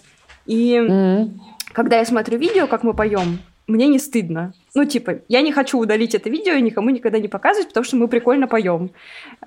[0.47, 1.41] и М.
[1.73, 4.53] когда я смотрю видео, как мы поем, мне не стыдно.
[4.75, 7.97] Ну, типа, я не хочу удалить это видео и никому никогда не показывать, потому что
[7.97, 8.91] мы прикольно поем.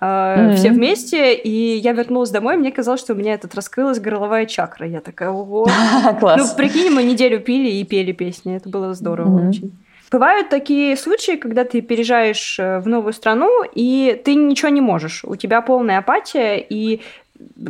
[0.01, 0.55] Мгм.
[0.55, 4.87] Все вместе, и я вернулась домой, мне казалось, что у меня этот раскрылась горловая чакра.
[4.87, 5.67] Я такая, ого.
[6.03, 6.53] Ну, Класс.
[6.53, 8.55] прикинь, мы неделю пили и пели песни.
[8.55, 9.71] Это было здорово очень.
[10.09, 15.25] Бывают такие случаи, когда ты переезжаешь э, в новую страну, и ты ничего не можешь.
[15.25, 17.01] У тебя полная апатия, и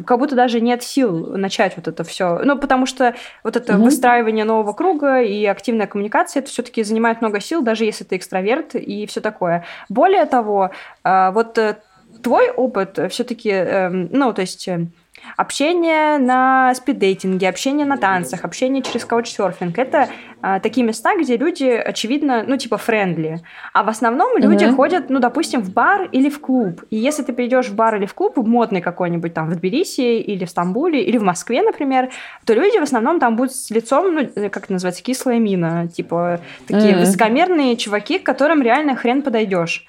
[0.06, 2.40] как будто даже нет сил начать вот это все.
[2.44, 3.84] Ну, потому что вот это Мгм.
[3.84, 8.76] выстраивание нового круга и активная коммуникация, это все-таки занимает много сил, даже если ты экстраверт
[8.76, 9.66] и все такое.
[9.90, 10.72] Более того,
[11.04, 11.78] а, вот э,
[12.24, 14.88] твой опыт все-таки, ну, то есть э,
[15.36, 19.78] общение на спиддейтинге, общение на танцах, общение через каучсерфинг.
[19.78, 20.10] Это
[20.42, 23.42] а, такие места, где люди, очевидно, ну, типа, friendly.
[23.74, 24.76] А в основном люди Мгм.
[24.76, 26.84] ходят, ну, допустим, в бар или в клуб.
[26.90, 30.46] И если ты придешь в бар или в клуб, модный какой-нибудь там в Тбилиси или
[30.46, 32.10] в Стамбуле или в Москве, например,
[32.46, 35.88] то люди в основном там будут с лицом, ну, э, как это называется, кислая мина.
[35.88, 37.00] Типа, такие Мгм.
[37.02, 39.86] высокомерные чуваки, к которым реально хрен подойдешь.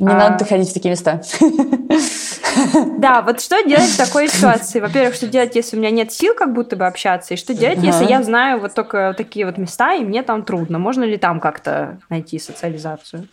[0.00, 0.30] Не А.
[0.30, 1.20] надо ходить в такие места.
[2.98, 4.80] Да, вот что делать в такой ситуации?
[4.80, 7.78] Во-первых, что делать, если у меня нет сил как будто бы общаться, и что делать,
[7.82, 10.78] если я знаю вот только такие вот места, и мне там трудно?
[10.78, 13.28] Можно ли там как-то найти социализацию?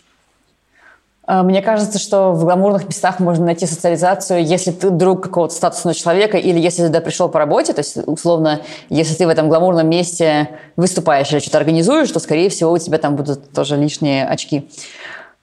[1.26, 5.94] А, мне кажется, что в гламурных местах можно найти социализацию, если ты друг какого-то статусного
[5.94, 9.50] человека или если ты туда пришел по работе, то есть, условно, если ты в этом
[9.50, 14.26] гламурном месте выступаешь или что-то организуешь, то, скорее всего, у тебя там будут тоже лишние
[14.26, 14.70] очки.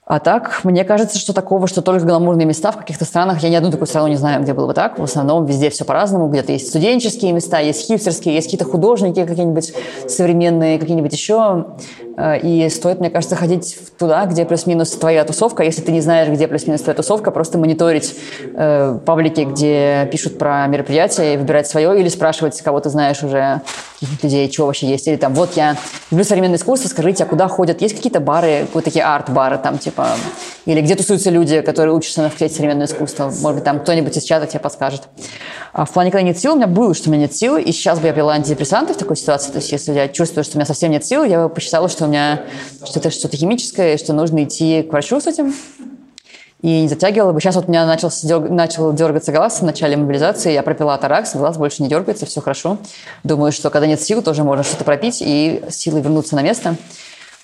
[0.07, 3.55] А так, мне кажется, что такого, что только гламурные места в каких-то странах, я ни
[3.55, 4.99] одну такую страну не знаю, где было бы так.
[4.99, 6.29] В основном везде все по-разному.
[6.29, 9.73] Где-то есть студенческие места, есть хипстерские, есть какие-то художники какие-нибудь
[10.07, 11.69] современные, какие-нибудь еще.
[12.19, 15.63] Э, и стоит, мне кажется, ходить туда, где плюс-минус твоя тусовка.
[15.63, 18.15] Если ты не знаешь, где плюс-минус твоя тусовка, просто мониторить
[18.55, 23.63] э, паблики, где пишут про мероприятия, и выбирать свое, или спрашивать, кого ты знаешь уже,
[24.05, 25.07] каких людей, что вообще есть.
[25.09, 25.77] Или там, вот я
[26.11, 27.83] люблю современное искусство, скажите, а куда ходят?
[27.83, 30.09] Есть какие-то бары, вот такие арт-бары там, типа
[30.67, 33.25] или где тусуются люди, которые учатся на факультете современного искусства.
[33.25, 35.03] Может быть, там кто-нибудь из чата тебе подскажет.
[35.73, 37.71] А в плане, когда нет сил, у меня было, что у меня нет сил, и
[37.73, 39.51] сейчас бы я пила антидепрессанты в такой ситуации.
[39.53, 42.05] То есть, если я чувствую, что у меня совсем нет сил, я бы посчитала, что
[42.05, 42.43] у меня
[42.85, 45.55] что-то что химическое, что нужно идти к врачу с этим
[46.65, 47.41] и не затягивала бы.
[47.41, 48.11] Сейчас вот у меня начал,
[48.49, 52.79] начал дергаться глаз в начале мобилизации, я пропила таракс, глаз больше не дергается, все хорошо.
[53.23, 56.77] Думаю, что когда нет сил, тоже можно что-то пропить и силы вернуться на место.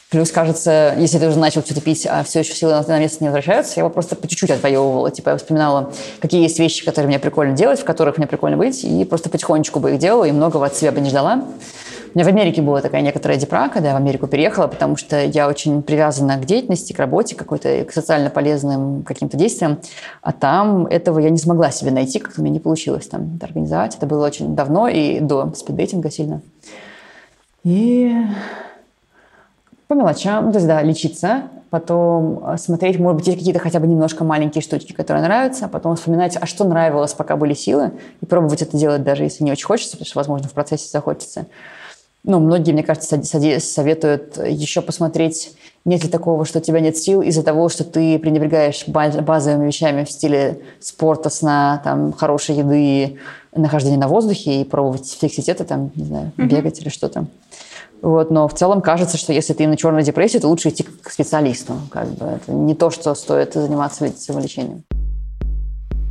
[0.09, 3.29] Плюс, кажется, если ты уже начал что-то пить, а все еще силы на место не
[3.29, 5.11] возвращаются, я его просто по чуть-чуть отвоевывала.
[5.11, 8.85] Типа я вспоминала, какие есть вещи, которые мне прикольно делать, в которых мне прикольно быть,
[8.85, 11.45] и просто потихонечку бы их делала, и многого от себя бы не ждала.
[12.13, 15.25] У меня в Америке была такая некоторая депра, когда я в Америку переехала, потому что
[15.25, 19.79] я очень привязана к деятельности, к работе, какой-то к социально полезным каким-то действиям.
[20.21, 23.47] А там этого я не смогла себе найти, как-то у меня не получилось там это
[23.47, 23.95] организовать.
[23.95, 26.41] Это было очень давно и до спиддейтинга сильно.
[27.63, 28.13] И
[29.87, 33.79] по мелочам, ну, то есть, да, лечиться, потом э, смотреть, может быть, есть какие-то хотя
[33.79, 38.27] бы немножко маленькие штучки, которые нравятся, потом вспоминать, а что нравилось, пока были силы, и
[38.27, 41.47] пробовать это делать, даже если не очень хочется, потому что, возможно, в процессе захочется.
[42.25, 45.53] Ну, многие, мне кажется, советуют еще посмотреть,
[45.87, 50.05] нет ли такого, что у тебя нет сил из-за того, что ты пренебрегаешь базовыми вещами
[50.05, 53.19] в стиле спорта, сна, там, хорошей еды,
[53.55, 56.47] нахождения на воздухе и пробовать фиксить это, там, не знаю, mm-hmm.
[56.47, 57.27] бегать или что-то.
[58.03, 61.11] Вот, но в целом кажется, что если ты на черной депрессии, то лучше идти к
[61.11, 61.75] специалисту.
[61.91, 62.27] Как бы.
[62.27, 64.85] Это не то, что стоит заниматься самолечением.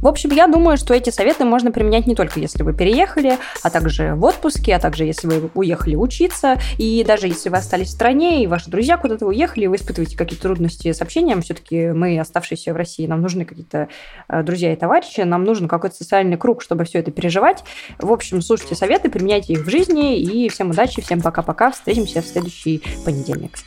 [0.01, 3.69] В общем, я думаю, что эти советы можно применять не только если вы переехали, а
[3.69, 7.91] также в отпуске, а также если вы уехали учиться, и даже если вы остались в
[7.91, 12.17] стране, и ваши друзья куда-то уехали, и вы испытываете какие-то трудности с общением, все-таки мы,
[12.17, 13.89] оставшиеся в России, нам нужны какие-то
[14.29, 17.63] э, друзья и товарищи, нам нужен какой-то социальный круг, чтобы все это переживать.
[17.97, 22.25] В общем, слушайте советы, применяйте их в жизни, и всем удачи, всем пока-пока, встретимся в
[22.25, 23.57] следующий понедельник.